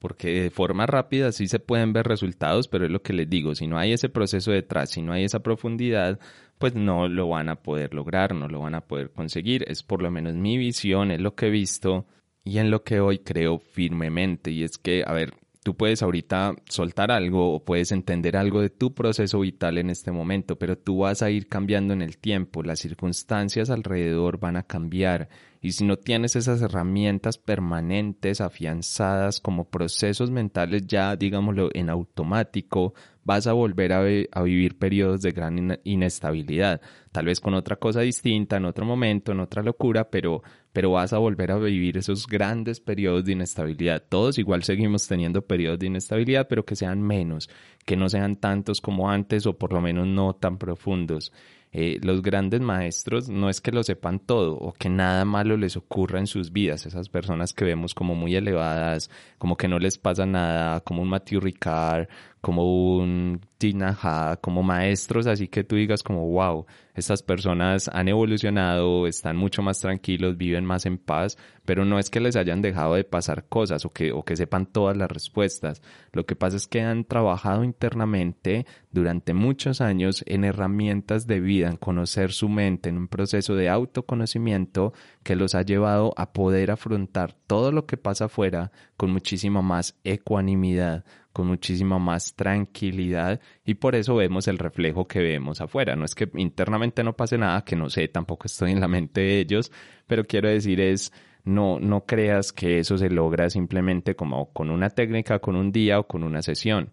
porque 0.02 0.42
de 0.42 0.50
forma 0.50 0.84
rápida 0.84 1.30
sí 1.30 1.46
se 1.46 1.60
pueden 1.60 1.92
ver 1.92 2.08
resultados, 2.08 2.66
pero 2.66 2.84
es 2.84 2.90
lo 2.90 3.02
que 3.02 3.12
les 3.12 3.30
digo, 3.30 3.54
si 3.54 3.68
no 3.68 3.78
hay 3.78 3.92
ese 3.92 4.08
proceso 4.08 4.50
detrás, 4.50 4.90
si 4.90 5.00
no 5.00 5.12
hay 5.12 5.22
esa 5.22 5.44
profundidad, 5.44 6.18
pues 6.58 6.74
no 6.74 7.06
lo 7.06 7.28
van 7.28 7.48
a 7.48 7.62
poder 7.62 7.94
lograr, 7.94 8.34
no 8.34 8.48
lo 8.48 8.58
van 8.58 8.74
a 8.74 8.80
poder 8.80 9.12
conseguir. 9.12 9.64
Es 9.68 9.84
por 9.84 10.02
lo 10.02 10.10
menos 10.10 10.34
mi 10.34 10.58
visión, 10.58 11.12
es 11.12 11.20
lo 11.20 11.36
que 11.36 11.46
he 11.46 11.50
visto 11.50 12.04
y 12.42 12.58
en 12.58 12.72
lo 12.72 12.82
que 12.82 12.98
hoy 12.98 13.20
creo 13.20 13.60
firmemente. 13.60 14.50
Y 14.50 14.64
es 14.64 14.76
que, 14.76 15.04
a 15.06 15.12
ver, 15.12 15.34
tú 15.62 15.76
puedes 15.76 16.02
ahorita 16.02 16.54
soltar 16.68 17.10
algo 17.10 17.54
o 17.54 17.64
puedes 17.64 17.92
entender 17.92 18.36
algo 18.36 18.60
de 18.60 18.70
tu 18.70 18.94
proceso 18.94 19.40
vital 19.40 19.78
en 19.78 19.90
este 19.90 20.12
momento, 20.12 20.58
pero 20.58 20.76
tú 20.76 20.98
vas 20.98 21.22
a 21.22 21.30
ir 21.30 21.48
cambiando 21.48 21.94
en 21.94 22.02
el 22.02 22.18
tiempo, 22.18 22.62
las 22.62 22.80
circunstancias 22.80 23.70
alrededor 23.70 24.38
van 24.38 24.56
a 24.56 24.64
cambiar 24.64 25.28
y 25.64 25.72
si 25.72 25.84
no 25.84 25.96
tienes 25.96 26.34
esas 26.34 26.60
herramientas 26.60 27.38
permanentes, 27.38 28.40
afianzadas 28.40 29.38
como 29.38 29.70
procesos 29.70 30.28
mentales 30.28 30.88
ya, 30.88 31.14
digámoslo, 31.14 31.70
en 31.72 31.88
automático, 31.88 32.94
vas 33.22 33.46
a 33.46 33.52
volver 33.52 33.92
a, 33.92 34.02
vivir 34.42 34.76
periodos 34.76 35.22
de 35.22 35.30
gran 35.30 35.78
inestabilidad. 35.84 36.80
Tal 37.12 37.26
vez 37.26 37.38
con 37.38 37.54
otra 37.54 37.76
cosa 37.76 38.00
distinta, 38.00 38.56
en 38.56 38.64
otro 38.64 38.84
momento, 38.84 39.30
en 39.30 39.38
otra 39.38 39.62
locura, 39.62 40.10
pero, 40.10 40.42
pero 40.72 40.92
vas 40.92 41.12
a 41.12 41.18
volver 41.18 41.52
a 41.52 41.58
vivir 41.58 41.98
esos 41.98 42.26
grandes 42.26 42.80
periodos 42.80 43.24
de 43.24 43.32
inestabilidad. 43.32 44.02
Todos 44.08 44.38
igual 44.38 44.62
seguimos 44.62 45.06
teniendo 45.06 45.42
periodos 45.42 45.78
de 45.78 45.86
inestabilidad, 45.86 46.48
pero 46.48 46.64
que 46.64 46.76
sean 46.76 47.02
menos, 47.02 47.50
que 47.84 47.96
no 47.96 48.08
sean 48.08 48.36
tantos 48.36 48.80
como 48.80 49.10
antes 49.10 49.46
o 49.46 49.58
por 49.58 49.72
lo 49.72 49.80
menos 49.80 50.06
no 50.06 50.34
tan 50.34 50.58
profundos. 50.58 51.32
Eh, 51.74 51.98
los 52.02 52.20
grandes 52.20 52.60
maestros 52.60 53.30
no 53.30 53.48
es 53.48 53.62
que 53.62 53.72
lo 53.72 53.82
sepan 53.82 54.18
todo 54.20 54.56
o 54.56 54.74
que 54.74 54.90
nada 54.90 55.24
malo 55.24 55.56
les 55.56 55.76
ocurra 55.78 56.18
en 56.18 56.26
sus 56.26 56.52
vidas, 56.52 56.84
esas 56.84 57.08
personas 57.08 57.54
que 57.54 57.64
vemos 57.64 57.94
como 57.94 58.14
muy 58.14 58.36
elevadas, 58.36 59.10
como 59.38 59.56
que 59.56 59.68
no 59.68 59.78
les 59.78 59.96
pasa 59.96 60.26
nada, 60.26 60.80
como 60.80 61.00
un 61.00 61.08
Matthew 61.08 61.40
Ricard, 61.40 62.08
como 62.42 62.96
un 62.96 63.40
Tinaja, 63.56 64.36
como 64.38 64.64
maestros, 64.64 65.28
así 65.28 65.46
que 65.46 65.62
tú 65.62 65.76
digas 65.76 66.02
como, 66.02 66.28
wow, 66.28 66.66
estas 66.96 67.22
personas 67.22 67.88
han 67.88 68.08
evolucionado, 68.08 69.06
están 69.06 69.36
mucho 69.36 69.62
más 69.62 69.78
tranquilos, 69.78 70.36
viven 70.36 70.64
más 70.64 70.84
en 70.84 70.98
paz, 70.98 71.38
pero 71.64 71.84
no 71.84 72.00
es 72.00 72.10
que 72.10 72.18
les 72.18 72.34
hayan 72.34 72.60
dejado 72.60 72.94
de 72.96 73.04
pasar 73.04 73.44
cosas 73.48 73.84
o 73.84 73.90
que, 73.90 74.10
o 74.10 74.24
que 74.24 74.34
sepan 74.34 74.66
todas 74.66 74.96
las 74.96 75.08
respuestas. 75.08 75.80
Lo 76.12 76.26
que 76.26 76.34
pasa 76.34 76.56
es 76.56 76.66
que 76.66 76.80
han 76.80 77.04
trabajado 77.04 77.62
internamente 77.62 78.66
durante 78.90 79.32
muchos 79.32 79.80
años 79.80 80.24
en 80.26 80.42
herramientas 80.42 81.28
de 81.28 81.38
vida, 81.38 81.61
en 81.68 81.76
conocer 81.76 82.32
su 82.32 82.48
mente, 82.48 82.88
en 82.88 82.96
un 82.96 83.08
proceso 83.08 83.54
de 83.54 83.68
autoconocimiento 83.68 84.92
que 85.22 85.36
los 85.36 85.54
ha 85.54 85.62
llevado 85.62 86.12
a 86.16 86.32
poder 86.32 86.70
afrontar 86.70 87.34
todo 87.46 87.72
lo 87.72 87.86
que 87.86 87.96
pasa 87.96 88.26
afuera 88.26 88.72
con 88.96 89.10
muchísima 89.12 89.62
más 89.62 89.98
ecuanimidad, 90.04 91.04
con 91.32 91.46
muchísima 91.46 91.98
más 91.98 92.34
tranquilidad 92.34 93.40
y 93.64 93.74
por 93.74 93.94
eso 93.94 94.16
vemos 94.16 94.48
el 94.48 94.58
reflejo 94.58 95.06
que 95.06 95.20
vemos 95.20 95.60
afuera. 95.60 95.96
No 95.96 96.04
es 96.04 96.14
que 96.14 96.30
internamente 96.34 97.02
no 97.04 97.14
pase 97.14 97.38
nada, 97.38 97.64
que 97.64 97.76
no 97.76 97.90
sé, 97.90 98.08
tampoco 98.08 98.46
estoy 98.46 98.72
en 98.72 98.80
la 98.80 98.88
mente 98.88 99.20
de 99.20 99.40
ellos, 99.40 99.72
pero 100.06 100.24
quiero 100.24 100.48
decir 100.48 100.80
es 100.80 101.12
no, 101.44 101.80
no 101.80 102.04
creas 102.04 102.52
que 102.52 102.78
eso 102.78 102.98
se 102.98 103.10
logra 103.10 103.50
simplemente 103.50 104.14
como 104.14 104.52
con 104.52 104.70
una 104.70 104.90
técnica, 104.90 105.40
con 105.40 105.56
un 105.56 105.72
día 105.72 105.98
o 105.98 106.06
con 106.06 106.22
una 106.22 106.42
sesión 106.42 106.92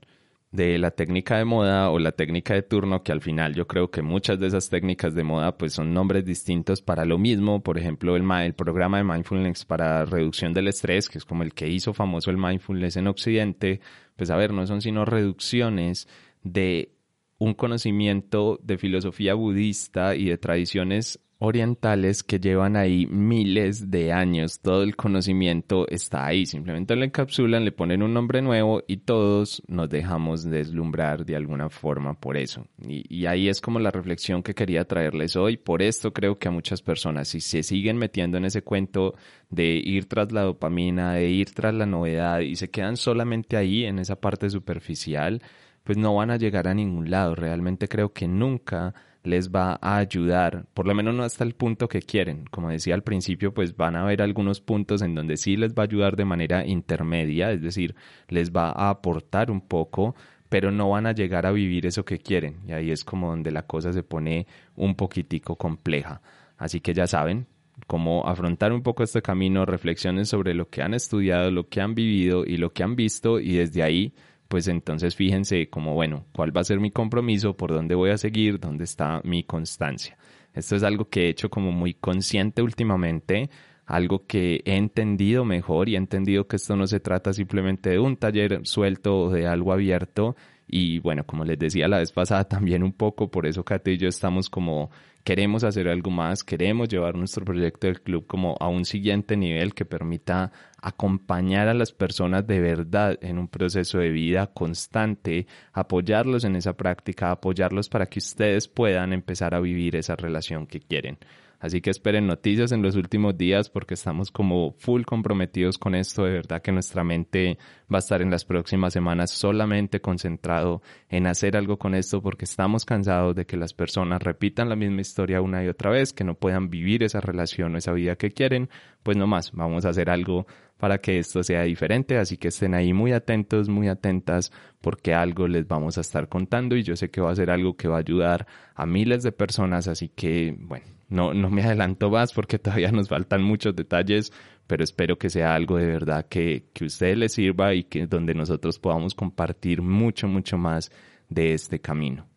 de 0.52 0.80
la 0.80 0.92
técnica 0.92 1.38
de 1.38 1.46
moda 1.46 1.92
o 1.92 2.00
la 2.00 2.12
técnica 2.12 2.56
de 2.56 2.64
turno, 2.64 3.04
que 3.04 3.12
al 3.12 3.22
final 3.22 3.54
yo 3.54 3.68
creo 3.68 3.92
que 3.92 4.02
muchas 4.02 4.40
de 4.40 4.48
esas 4.48 4.70
técnicas 4.70 5.14
de 5.14 5.24
moda 5.24 5.58
pues 5.58 5.74
son 5.74 5.94
nombres 5.94 6.26
distintos 6.26 6.82
para 6.82 7.06
lo 7.06 7.18
mismo. 7.20 7.62
Por 7.62 7.78
ejemplo, 7.78 8.16
el, 8.16 8.30
el 8.32 8.54
programa 8.54 8.98
de 8.98 9.04
mindfulness 9.04 9.66
para 9.66 10.06
reducción 10.06 10.54
del 10.54 10.68
estrés, 10.68 11.08
que 11.08 11.20
es 11.20 11.26
como 11.26 11.44
el 11.44 11.54
que 11.54 11.68
hizo 11.68 11.94
famoso 11.94 12.32
el 12.32 12.38
mindfulness 12.38 12.98
en 12.98 13.08
Occidente, 13.08 13.80
pues 14.16 14.32
a 14.32 14.38
ver, 14.38 14.52
no 14.54 14.66
son 14.66 14.82
sino 14.82 15.06
reducciones 15.06 16.08
de 16.44 16.96
un 17.38 17.54
conocimiento 17.54 18.60
de 18.64 18.78
filosofía 18.78 19.34
budista 19.34 20.16
y 20.16 20.26
de 20.26 20.38
tradiciones 20.38 21.20
orientales 21.42 22.22
que 22.22 22.40
llevan 22.40 22.76
ahí 22.76 23.08
miles 23.08 23.90
de 23.90 24.12
años. 24.12 24.60
Todo 24.60 24.84
el 24.84 24.98
conocimiento 24.98 25.88
está 25.88 26.26
ahí. 26.26 26.46
Simplemente 26.46 26.96
lo 26.98 27.06
encapsulan, 27.06 27.64
le 27.64 27.72
ponen 27.72 28.04
un 28.04 28.14
nombre 28.14 28.42
nuevo 28.42 28.84
y 28.88 28.98
todos 28.98 29.64
nos 29.68 29.90
dejamos 29.90 30.44
deslumbrar 30.44 31.26
de 31.26 31.38
alguna 31.38 31.70
forma 31.70 32.14
por 32.20 32.36
eso. 32.36 32.68
Y, 32.86 33.06
y, 33.10 33.26
ahí 33.26 33.48
es 33.48 33.62
como 33.62 33.80
la 33.80 33.90
reflexión 33.90 34.44
que 34.44 34.54
quería 34.54 34.84
traerles 34.84 35.38
hoy. 35.38 35.56
Por 35.56 35.82
esto 35.82 36.12
creo 36.12 36.38
que 36.38 36.50
a 36.50 36.52
muchas 36.52 36.82
personas, 36.82 37.30
si 37.30 37.40
se 37.40 37.64
siguen 37.64 37.98
metiendo 37.98 38.38
en 38.38 38.44
ese 38.44 38.62
cuento 38.62 39.16
de 39.50 39.82
ir 39.84 40.10
tras 40.10 40.34
la 40.34 40.42
dopamina, 40.42 41.14
de 41.14 41.30
ir 41.30 41.52
tras 41.54 41.74
la 41.74 41.86
novedad 41.86 42.42
y 42.42 42.58
se 42.58 42.70
quedan 42.70 42.98
solamente 42.98 43.56
ahí 43.56 43.86
en 43.86 44.00
esa 44.00 44.18
parte 44.18 44.50
superficial, 44.50 45.42
pues 45.86 45.98
no 45.98 46.16
van 46.16 46.32
a 46.32 46.38
llegar 46.38 46.68
a 46.68 46.74
ningún 46.74 47.10
lado. 47.10 47.34
Realmente 47.34 47.88
creo 47.88 48.12
que 48.12 48.28
nunca 48.28 48.94
les 49.24 49.50
va 49.52 49.78
a 49.82 49.98
ayudar, 49.98 50.66
por 50.74 50.88
lo 50.88 50.96
menos 50.96 51.14
no 51.14 51.24
hasta 51.24 51.44
el 51.44 51.54
punto 51.54 51.88
que 51.88 52.02
quieren. 52.02 52.46
Como 52.52 52.70
decía 52.70 52.96
al 52.96 53.04
principio, 53.04 53.54
pues 53.54 53.76
van 53.76 53.96
a 53.96 54.02
haber 54.02 54.22
algunos 54.22 54.62
puntos 54.62 55.02
en 55.02 55.16
donde 55.16 55.38
sí 55.38 55.58
les 55.58 55.74
va 55.74 55.84
a 55.84 55.86
ayudar 55.86 56.16
de 56.16 56.26
manera 56.26 56.66
intermedia, 56.66 57.52
es 57.52 57.62
decir, 57.62 57.96
les 58.28 58.52
va 58.52 58.70
a 58.70 58.90
aportar 58.90 59.52
un 59.52 59.62
poco, 59.62 60.16
pero 60.48 60.72
no 60.72 60.90
van 60.90 61.06
a 61.06 61.12
llegar 61.12 61.46
a 61.46 61.52
vivir 61.52 61.86
eso 61.86 62.06
que 62.06 62.18
quieren. 62.18 62.62
Y 62.68 62.72
ahí 62.72 62.92
es 62.92 63.04
como 63.04 63.30
donde 63.30 63.52
la 63.52 63.64
cosa 63.64 63.94
se 63.94 64.04
pone 64.04 64.48
un 64.76 64.96
poquitico 64.96 65.56
compleja. 65.56 66.22
Así 66.58 66.80
que 66.80 66.94
ya 66.94 67.08
saben, 67.08 67.48
cómo 67.88 68.28
afrontar 68.28 68.74
un 68.74 68.82
poco 68.82 69.04
este 69.04 69.22
camino, 69.22 69.66
reflexionen 69.66 70.26
sobre 70.26 70.54
lo 70.54 70.70
que 70.70 70.82
han 70.82 70.94
estudiado, 70.94 71.52
lo 71.52 71.68
que 71.68 71.82
han 71.82 71.96
vivido 71.96 72.46
y 72.46 72.58
lo 72.58 72.72
que 72.72 72.84
han 72.84 72.96
visto 72.96 73.40
y 73.40 73.54
desde 73.56 73.84
ahí 73.84 74.14
pues 74.50 74.68
entonces 74.68 75.16
fíjense 75.16 75.70
como, 75.70 75.94
bueno, 75.94 76.26
cuál 76.34 76.56
va 76.56 76.62
a 76.62 76.66
ser 76.66 76.80
mi 76.80 76.92
compromiso, 76.92 77.56
por 77.56 77.72
dónde 77.72 77.96
voy 77.96 78.10
a 78.10 78.18
seguir, 78.18 78.60
dónde 78.60 78.84
está 78.84 79.22
mi 79.24 79.44
constancia. 79.44 80.18
Esto 80.54 80.76
es 80.76 80.84
algo 80.84 81.08
que 81.08 81.26
he 81.26 81.30
hecho 81.30 81.50
como 81.52 81.72
muy 81.72 81.94
consciente 81.94 82.64
últimamente, 82.64 83.52
algo 83.86 84.26
que 84.26 84.62
he 84.66 84.76
entendido 84.76 85.46
mejor 85.46 85.88
y 85.88 85.94
he 85.94 85.98
entendido 85.98 86.48
que 86.48 86.56
esto 86.56 86.76
no 86.76 86.88
se 86.88 87.00
trata 87.00 87.32
simplemente 87.32 87.92
de 87.92 88.00
un 88.00 88.18
taller 88.18 88.62
suelto 88.64 89.20
o 89.20 89.30
de 89.30 89.46
algo 89.46 89.72
abierto. 89.72 90.36
Y 90.72 91.00
bueno, 91.00 91.26
como 91.26 91.44
les 91.44 91.58
decía 91.58 91.88
la 91.88 91.98
vez 91.98 92.12
pasada 92.12 92.44
también 92.48 92.84
un 92.84 92.94
poco, 92.94 93.30
por 93.32 93.48
eso 93.48 93.66
Kate 93.66 93.94
y 93.94 93.98
yo 93.98 94.08
estamos 94.08 94.50
como 94.50 94.92
queremos 95.24 95.64
hacer 95.64 95.88
algo 95.88 96.12
más, 96.12 96.44
queremos 96.44 96.88
llevar 96.88 97.16
nuestro 97.16 97.44
proyecto 97.44 97.88
del 97.88 98.02
club 98.02 98.26
como 98.26 98.56
a 98.60 98.68
un 98.68 98.86
siguiente 98.86 99.36
nivel 99.36 99.74
que 99.74 99.86
permita 99.86 100.52
acompañar 100.82 101.68
a 101.68 101.74
las 101.74 101.92
personas 101.92 102.48
de 102.48 102.60
verdad 102.60 103.18
en 103.22 103.38
un 103.38 103.48
proceso 103.48 103.98
de 103.98 104.10
vida 104.10 104.48
constante, 104.48 105.48
apoyarlos 105.74 106.46
en 106.46 106.56
esa 106.56 106.74
práctica, 106.74 107.32
apoyarlos 107.32 107.90
para 107.90 108.06
que 108.06 108.20
ustedes 108.20 108.68
puedan 108.68 109.12
empezar 109.12 109.54
a 109.56 109.60
vivir 109.60 109.96
esa 109.96 110.16
relación 110.16 110.68
que 110.68 110.80
quieren. 110.80 111.18
Así 111.60 111.82
que 111.82 111.90
esperen 111.90 112.26
noticias 112.26 112.72
en 112.72 112.82
los 112.82 112.96
últimos 112.96 113.38
días 113.38 113.70
porque 113.70 113.94
estamos 113.94 114.32
como 114.32 114.72
full 114.78 115.04
comprometidos 115.04 115.78
con 115.78 115.94
esto. 115.94 116.24
De 116.24 116.32
verdad 116.32 116.62
que 116.62 116.72
nuestra 116.72 117.04
mente 117.04 117.58
va 117.92 117.98
a 117.98 118.00
estar 118.00 118.22
en 118.22 118.32
las 118.32 118.46
próximas 118.46 118.94
semanas 118.94 119.32
solamente 119.32 120.00
concentrado 120.00 120.82
en 121.10 121.28
hacer 121.28 121.58
algo 121.58 121.78
con 121.78 121.96
esto 121.96 122.22
porque 122.22 122.46
estamos 122.46 122.86
cansados 122.86 123.36
de 123.36 123.46
que 123.46 123.58
las 123.58 123.74
personas 123.74 124.22
repitan 124.22 124.70
la 124.70 124.78
misma 124.78 125.02
historia 125.02 125.42
una 125.42 125.64
y 125.64 125.68
otra 125.68 125.92
vez, 125.92 126.14
que 126.14 126.24
no 126.24 126.36
puedan 126.36 126.70
vivir 126.70 127.04
esa 127.04 127.20
relación 127.20 127.76
o 127.76 127.78
esa 127.78 127.92
vida 127.92 128.16
que 128.16 128.32
quieren. 128.32 128.70
Pues 129.04 129.18
no 129.18 129.28
más, 129.28 129.52
vamos 129.52 129.86
a 129.86 129.90
hacer 129.90 130.10
algo 130.10 130.48
para 130.80 131.00
que 131.00 131.20
esto 131.20 131.44
sea 131.44 131.64
diferente. 131.64 132.18
Así 132.18 132.38
que 132.38 132.48
estén 132.48 132.74
ahí 132.74 132.94
muy 132.94 133.12
atentos, 133.12 133.68
muy 133.70 133.90
atentas, 133.90 134.52
porque 134.82 135.14
algo 135.14 135.48
les 135.48 135.68
vamos 135.68 135.98
a 135.98 136.02
estar 136.02 136.30
contando 136.30 136.76
y 136.78 136.84
yo 136.84 136.96
sé 136.96 137.12
que 137.12 137.22
va 137.22 137.32
a 137.32 137.36
ser 137.36 137.52
algo 137.52 137.76
que 137.76 137.90
va 137.90 137.98
a 137.98 138.00
ayudar 138.00 138.48
a 138.74 138.86
miles 138.86 139.22
de 139.24 139.34
personas. 139.34 139.88
Así 139.90 140.08
que, 140.10 140.56
bueno, 140.58 140.86
no, 141.10 141.34
no 141.34 141.50
me 141.50 141.64
adelanto 141.64 142.10
más 142.10 142.34
porque 142.34 142.58
todavía 142.60 142.92
nos 142.92 143.10
faltan 143.10 143.44
muchos 143.44 143.76
detalles, 143.76 144.32
pero 144.68 144.84
espero 144.84 145.18
que 145.18 145.30
sea 145.30 145.54
algo 145.54 145.78
de 145.78 145.88
verdad 145.88 146.26
que, 146.28 146.70
que 146.74 146.86
a 146.86 146.88
ustedes 146.88 147.18
les 147.18 147.34
sirva 147.34 147.74
y 147.74 147.84
que 147.84 148.08
donde 148.08 148.34
nosotros 148.34 148.80
podamos 148.80 149.14
compartir 149.14 149.82
mucho, 149.82 150.28
mucho 150.30 150.58
más 150.58 150.92
de 151.28 151.54
este 151.54 151.80
camino 151.80 152.29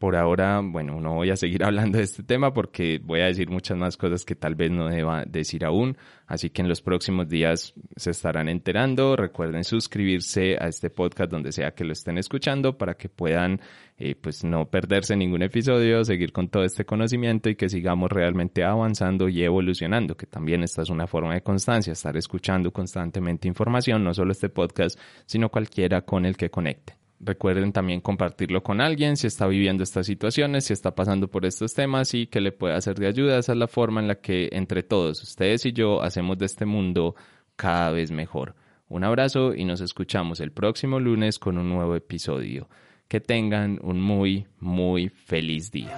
por 0.00 0.16
ahora, 0.16 0.62
bueno, 0.64 0.98
no 0.98 1.16
voy 1.16 1.28
a 1.28 1.36
seguir 1.36 1.62
hablando 1.64 1.98
de 1.98 2.04
este 2.04 2.22
tema 2.22 2.54
porque 2.54 2.98
voy 3.04 3.20
a 3.20 3.26
decir 3.26 3.50
muchas 3.50 3.76
más 3.76 3.98
cosas 3.98 4.24
que 4.24 4.34
tal 4.34 4.54
vez 4.54 4.70
no 4.70 4.88
deba 4.88 5.24
decir 5.26 5.62
aún. 5.62 5.96
Así 6.26 6.48
que 6.48 6.62
en 6.62 6.70
los 6.70 6.80
próximos 6.80 7.28
días 7.28 7.74
se 7.96 8.10
estarán 8.10 8.48
enterando. 8.48 9.14
Recuerden 9.14 9.62
suscribirse 9.62 10.56
a 10.58 10.68
este 10.68 10.88
podcast 10.88 11.30
donde 11.30 11.52
sea 11.52 11.72
que 11.72 11.84
lo 11.84 11.92
estén 11.92 12.16
escuchando 12.16 12.78
para 12.78 12.94
que 12.94 13.10
puedan, 13.10 13.60
eh, 13.98 14.14
pues, 14.14 14.42
no 14.42 14.70
perderse 14.70 15.14
ningún 15.16 15.42
episodio, 15.42 16.02
seguir 16.02 16.32
con 16.32 16.48
todo 16.48 16.64
este 16.64 16.86
conocimiento 16.86 17.50
y 17.50 17.56
que 17.56 17.68
sigamos 17.68 18.10
realmente 18.10 18.64
avanzando 18.64 19.28
y 19.28 19.44
evolucionando, 19.44 20.16
que 20.16 20.26
también 20.26 20.62
esta 20.62 20.80
es 20.80 20.88
una 20.88 21.06
forma 21.06 21.34
de 21.34 21.42
constancia, 21.42 21.92
estar 21.92 22.16
escuchando 22.16 22.72
constantemente 22.72 23.48
información, 23.48 24.02
no 24.02 24.14
solo 24.14 24.32
este 24.32 24.48
podcast, 24.48 24.98
sino 25.26 25.50
cualquiera 25.50 26.00
con 26.00 26.24
el 26.24 26.38
que 26.38 26.48
conecte. 26.48 26.99
Recuerden 27.22 27.72
también 27.72 28.00
compartirlo 28.00 28.62
con 28.62 28.80
alguien 28.80 29.18
si 29.18 29.26
está 29.26 29.46
viviendo 29.46 29.82
estas 29.82 30.06
situaciones, 30.06 30.64
si 30.64 30.72
está 30.72 30.94
pasando 30.94 31.28
por 31.28 31.44
estos 31.44 31.74
temas 31.74 32.14
y 32.14 32.26
que 32.26 32.40
le 32.40 32.50
pueda 32.50 32.76
hacer 32.76 32.98
de 32.98 33.08
ayuda. 33.08 33.38
Esa 33.38 33.52
es 33.52 33.58
la 33.58 33.68
forma 33.68 34.00
en 34.00 34.08
la 34.08 34.14
que 34.16 34.48
entre 34.52 34.82
todos, 34.82 35.22
ustedes 35.22 35.66
y 35.66 35.72
yo, 35.72 36.02
hacemos 36.02 36.38
de 36.38 36.46
este 36.46 36.64
mundo 36.64 37.14
cada 37.56 37.90
vez 37.90 38.10
mejor. 38.10 38.54
Un 38.88 39.04
abrazo 39.04 39.54
y 39.54 39.66
nos 39.66 39.82
escuchamos 39.82 40.40
el 40.40 40.50
próximo 40.50 40.98
lunes 40.98 41.38
con 41.38 41.58
un 41.58 41.68
nuevo 41.68 41.94
episodio. 41.94 42.68
Que 43.06 43.20
tengan 43.20 43.78
un 43.82 44.00
muy, 44.00 44.46
muy 44.58 45.08
feliz 45.08 45.70
día. 45.70 45.94